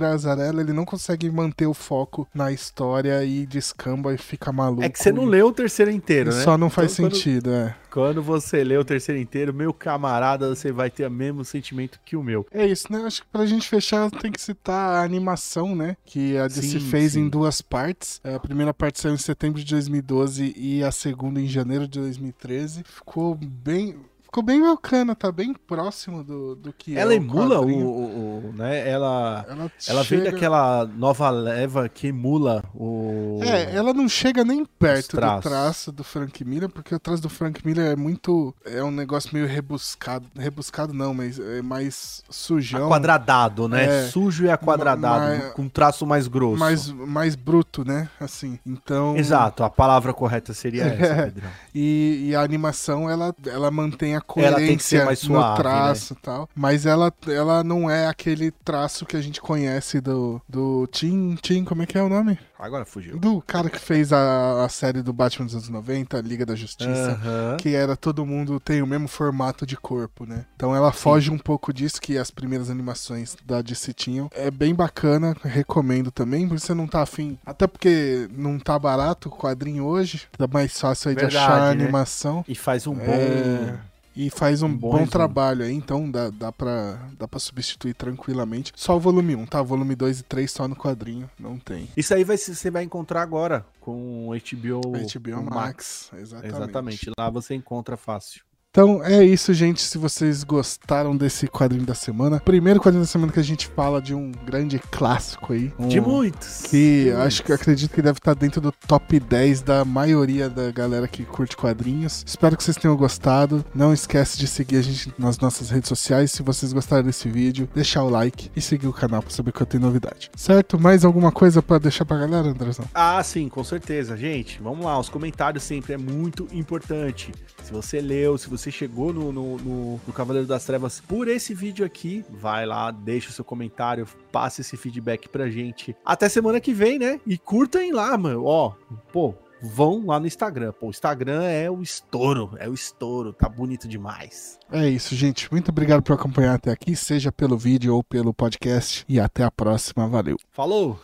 Brazarella, 0.50 0.60
ele 0.62 0.72
não 0.72 0.84
consegue 0.84 1.30
manter 1.30 1.66
o 1.66 1.74
foco 1.74 2.28
na 2.34 2.52
história 2.52 3.24
e 3.24 3.46
descamba 3.46 4.12
e 4.14 4.18
fica 4.18 4.52
maluco. 4.52 4.82
É 4.82 4.88
que 4.88 4.98
você 4.98 5.12
não 5.12 5.24
leu 5.24 5.48
o 5.48 5.52
terceiro 5.52 5.90
inteiro, 5.90 6.32
né? 6.34 6.42
Só 6.42 6.58
não 6.58 6.68
faz 6.68 6.92
Então, 6.92 7.06
quando- 7.06 7.14
sentido, 7.16 7.50
é. 7.50 7.74
Quando 7.90 8.22
você 8.22 8.62
lê 8.62 8.76
o 8.76 8.84
terceiro 8.84 9.20
inteiro, 9.20 9.52
meu 9.52 9.72
camarada, 9.72 10.48
você 10.54 10.70
vai 10.70 10.90
ter 10.90 11.06
o 11.06 11.10
mesmo 11.10 11.44
sentimento 11.44 11.98
que 12.04 12.16
o 12.16 12.22
meu. 12.22 12.46
É 12.52 12.64
isso, 12.66 12.86
né? 12.92 13.02
Acho 13.04 13.22
que 13.22 13.28
pra 13.32 13.44
gente 13.46 13.68
fechar 13.68 14.08
tem 14.10 14.30
que 14.30 14.40
citar 14.40 14.94
a 14.96 15.02
animação, 15.02 15.74
né? 15.74 15.96
Que 16.04 16.36
a 16.38 16.46
DC 16.46 16.62
Sim, 16.62 16.80
fez 16.80 17.12
sim. 17.12 17.22
em 17.22 17.28
duas 17.28 17.60
partes. 17.60 18.20
A 18.22 18.38
primeira 18.38 18.72
parte 18.72 19.00
saiu 19.00 19.14
em 19.14 19.18
setembro 19.18 19.58
de 19.62 19.68
2012 19.72 20.54
e 20.56 20.84
a 20.84 20.92
segunda 20.92 21.40
em 21.40 21.48
janeiro 21.48 21.88
de 21.88 21.98
2013. 22.00 22.82
Ficou 22.84 23.34
bem. 23.34 23.96
Ficou 24.30 24.44
bem 24.44 24.62
bacana, 24.62 25.16
tá 25.16 25.32
bem 25.32 25.52
próximo 25.52 26.22
do, 26.22 26.54
do 26.54 26.72
que 26.72 26.96
ela 26.96 27.12
é 27.12 27.16
emula 27.16 27.60
o, 27.60 27.68
o- 27.68 28.46
o- 28.50 28.52
né? 28.54 28.88
Ela 28.88 29.44
Ela, 29.48 29.72
ela 29.88 30.02
vem 30.04 30.20
chega- 30.20 30.30
daquela 30.30 30.86
nova 30.86 31.28
leva 31.30 31.88
que 31.88 32.06
emula 32.06 32.62
o 32.72 33.40
É, 33.42 33.74
ela 33.74 33.92
não 33.92 34.08
chega 34.08 34.44
nem 34.44 34.64
perto 34.64 35.16
do 35.16 35.40
traço 35.40 35.90
do 35.90 36.04
Frank 36.04 36.44
Miller, 36.44 36.68
porque 36.68 36.94
o 36.94 37.00
traço 37.00 37.20
do 37.20 37.28
Frank 37.28 37.66
Miller 37.66 37.90
é 37.90 37.96
muito. 37.96 38.54
É 38.64 38.84
um 38.84 38.92
negócio 38.92 39.30
meio 39.32 39.48
rebuscado. 39.48 40.24
Rebuscado 40.38 40.92
não, 40.94 41.12
mas 41.12 41.36
é 41.40 41.60
mais 41.60 42.22
sujão. 42.30 42.86
aquadradado, 42.86 43.66
né? 43.68 44.04
É. 44.04 44.08
Sujo 44.10 44.44
e 44.44 44.50
aquadradado, 44.50 45.24
Ma- 45.44 45.50
com 45.50 45.68
traço 45.68 46.06
mais 46.06 46.28
grosso. 46.28 46.56
mais, 46.60 46.88
mais 46.88 47.34
bruto, 47.34 47.84
né? 47.84 48.08
Assim. 48.20 48.60
Então. 48.64 49.16
Exato, 49.16 49.64
a 49.64 49.68
palavra 49.70 50.14
correta 50.14 50.54
seria 50.54 50.84
essa. 50.86 51.14
Pedrão. 51.24 51.50
E, 51.74 52.26
e 52.28 52.36
a 52.36 52.42
animação, 52.42 53.10
ela, 53.10 53.34
ela 53.44 53.72
mantém 53.72 54.14
a 54.14 54.19
Ela 54.36 54.56
tem 54.56 54.76
que 54.76 54.82
ser 54.82 54.98
coerência 54.98 55.04
mais 55.04 55.18
suave, 55.18 55.42
né? 55.42 55.50
no 55.50 55.56
traço 55.56 56.12
e 56.12 56.16
tal. 56.16 56.48
Mas 56.54 56.86
ela, 56.86 57.12
ela 57.26 57.64
não 57.64 57.90
é 57.90 58.06
aquele 58.06 58.50
traço 58.50 59.06
que 59.06 59.16
a 59.16 59.20
gente 59.20 59.40
conhece 59.40 60.00
do, 60.00 60.40
do 60.48 60.86
Tim, 60.88 61.36
Tim, 61.36 61.64
como 61.64 61.82
é 61.82 61.86
que 61.86 61.98
é 61.98 62.02
o 62.02 62.08
nome? 62.08 62.38
Agora 62.60 62.84
fugiu. 62.84 63.18
Do 63.18 63.40
cara 63.40 63.70
que 63.70 63.78
fez 63.78 64.12
a, 64.12 64.64
a 64.64 64.68
série 64.68 65.00
do 65.00 65.14
Batman 65.14 65.46
dos 65.46 65.54
anos 65.54 65.68
90, 65.70 66.20
Liga 66.20 66.44
da 66.44 66.54
Justiça. 66.54 67.12
Aham. 67.12 67.56
Que 67.58 67.74
era 67.74 67.96
todo 67.96 68.26
mundo 68.26 68.60
tem 68.60 68.82
o 68.82 68.86
mesmo 68.86 69.08
formato 69.08 69.64
de 69.64 69.76
corpo, 69.78 70.26
né? 70.26 70.44
Então 70.56 70.76
ela 70.76 70.92
foge 70.92 71.30
um 71.30 71.38
pouco 71.38 71.72
disso 71.72 72.00
que 72.00 72.18
as 72.18 72.30
primeiras 72.30 72.68
animações 72.68 73.34
da 73.46 73.62
DC 73.62 73.94
tinham. 73.94 74.28
É 74.32 74.50
bem 74.50 74.74
bacana, 74.74 75.34
recomendo 75.42 76.10
também. 76.10 76.46
Você 76.48 76.74
não 76.74 76.86
tá 76.86 77.00
afim, 77.00 77.38
até 77.46 77.66
porque 77.66 78.28
não 78.30 78.58
tá 78.58 78.78
barato 78.78 79.30
o 79.30 79.32
quadrinho 79.32 79.84
hoje, 79.84 80.28
tá 80.36 80.46
mais 80.46 80.78
fácil 80.78 81.08
aí 81.08 81.14
de 81.14 81.22
Verdade, 81.22 81.44
achar 81.44 81.62
a 81.62 81.74
né? 81.74 81.82
animação. 81.82 82.44
E 82.46 82.54
faz 82.54 82.86
um 82.86 82.94
bom. 82.94 83.04
É, 83.04 83.78
E 84.14 84.28
faz 84.28 84.62
um, 84.62 84.66
um 84.66 84.76
bom 84.76 84.90
bom, 84.90 84.96
resumo. 84.96 85.10
trabalho 85.10 85.64
aí, 85.64 85.72
então 85.72 86.10
dá, 86.10 86.30
dá, 86.30 86.50
pra, 86.52 87.08
dá 87.18 87.28
pra 87.28 87.38
substituir 87.38 87.94
tranquilamente. 87.94 88.72
Só 88.76 88.96
o 88.96 89.00
volume 89.00 89.36
1, 89.36 89.46
tá? 89.46 89.62
Volume 89.62 89.94
2 89.94 90.20
e 90.20 90.22
3 90.24 90.50
só 90.50 90.66
no 90.66 90.76
quadrinho, 90.76 91.30
não 91.38 91.58
tem. 91.58 91.88
Isso 91.96 92.12
aí 92.12 92.24
vai, 92.24 92.36
você 92.36 92.70
vai 92.70 92.82
encontrar 92.82 93.22
agora 93.22 93.64
com 93.80 94.28
o 94.28 94.32
HBO, 94.32 94.80
HBO 94.80 95.42
Max, 95.42 96.10
exatamente. 96.14 96.54
Exatamente. 96.54 97.10
Lá 97.18 97.30
você 97.30 97.54
encontra 97.54 97.96
fácil. 97.96 98.42
Então 98.72 99.04
é 99.04 99.24
isso, 99.24 99.52
gente. 99.52 99.82
Se 99.82 99.98
vocês 99.98 100.44
gostaram 100.44 101.16
desse 101.16 101.48
quadrinho 101.48 101.84
da 101.84 101.94
semana, 101.94 102.38
primeiro 102.38 102.78
quadrinho 102.78 103.02
da 103.02 103.10
semana 103.10 103.32
que 103.32 103.40
a 103.40 103.44
gente 103.44 103.66
fala 103.66 104.00
de 104.00 104.14
um 104.14 104.30
grande 104.30 104.78
clássico 104.78 105.52
aí. 105.52 105.72
Um, 105.76 105.88
De 105.88 106.00
muitos. 106.00 106.62
Que 106.62 107.06
De 107.06 107.12
acho 107.12 107.42
que 107.42 107.52
acredito 107.52 107.92
que 107.92 108.00
deve 108.00 108.18
estar 108.18 108.32
dentro 108.32 108.60
do 108.60 108.70
top 108.70 109.18
10 109.18 109.62
da 109.62 109.84
maioria 109.84 110.48
da 110.48 110.70
galera 110.70 111.08
que 111.08 111.24
curte 111.24 111.56
quadrinhos. 111.56 112.22
Espero 112.24 112.56
que 112.56 112.62
vocês 112.62 112.76
tenham 112.76 112.96
gostado. 112.96 113.64
Não 113.74 113.92
esquece 113.92 114.38
de 114.38 114.46
seguir 114.46 114.76
a 114.76 114.82
gente 114.82 115.12
nas 115.18 115.36
nossas 115.40 115.68
redes 115.68 115.88
sociais. 115.88 116.30
Se 116.30 116.40
vocês 116.40 116.72
gostaram 116.72 117.02
desse 117.02 117.28
vídeo, 117.28 117.68
deixar 117.74 118.04
o 118.04 118.08
like 118.08 118.52
e 118.54 118.60
seguir 118.60 118.86
o 118.86 118.92
canal 118.92 119.20
pra 119.20 119.32
saber 119.32 119.50
que 119.50 119.60
eu 119.60 119.66
tenho 119.66 119.82
novidade. 119.82 120.30
Certo? 120.36 120.78
Mais 120.78 121.04
alguma 121.04 121.32
coisa 121.32 121.60
pra 121.60 121.78
deixar 121.78 122.04
pra 122.04 122.18
galera, 122.18 122.46
Andrezão? 122.46 122.84
Ah, 122.94 123.20
sim, 123.24 123.48
com 123.48 123.64
certeza, 123.64 124.16
gente. 124.16 124.62
Vamos 124.62 124.84
lá, 124.86 124.96
os 124.96 125.08
comentários 125.08 125.64
sempre 125.64 125.94
é 125.94 125.98
muito 125.98 126.46
importante. 126.52 127.32
Se 127.64 127.72
você 127.72 128.00
leu, 128.00 128.38
se 128.38 128.48
você 128.60 128.70
chegou 128.70 129.12
no, 129.12 129.32
no, 129.32 129.56
no- 129.58 130.00
no 130.06 130.12
Cavaleiro 130.12 130.46
das 130.46 130.64
Trevas 130.64 131.00
por 131.00 131.28
esse 131.28 131.54
vídeo 131.54 131.84
aqui, 131.84 132.24
vai 132.30 132.66
lá, 132.66 132.90
deixa 132.90 133.30
o 133.30 133.32
seu 133.32 133.44
comentário, 133.44 134.06
passe 134.30 134.60
esse 134.60 134.76
feedback 134.76 135.28
pra 135.28 135.48
gente. 135.50 135.96
Até 136.04 136.28
semana 136.28 136.60
que 136.60 136.72
vem, 136.72 136.98
né? 136.98 137.20
E 137.26 137.36
curtem 137.38 137.92
lá, 137.92 138.16
mano. 138.18 138.44
Ó, 138.44 138.72
pô, 139.12 139.34
vão 139.62 140.06
lá 140.06 140.20
no 140.20 140.26
Instagram. 140.26 140.72
Pô, 140.72 140.86
o 140.86 140.90
Instagram 140.90 141.42
é 141.44 141.70
o 141.70 141.82
estouro, 141.82 142.52
é 142.58 142.68
o 142.68 142.74
estouro, 142.74 143.32
tá 143.32 143.48
bonito 143.48 143.88
demais. 143.88 144.58
É 144.70 144.88
isso, 144.88 145.14
gente. 145.14 145.50
Muito 145.50 145.70
obrigado 145.70 146.02
por 146.02 146.12
acompanhar 146.14 146.54
até 146.54 146.70
aqui, 146.70 146.94
seja 146.94 147.32
pelo 147.32 147.58
vídeo 147.58 147.94
ou 147.94 148.04
pelo 148.04 148.32
podcast. 148.32 149.04
E 149.08 149.18
até 149.18 149.42
a 149.44 149.50
próxima. 149.50 150.06
Valeu. 150.08 150.36
Falou! 150.52 150.98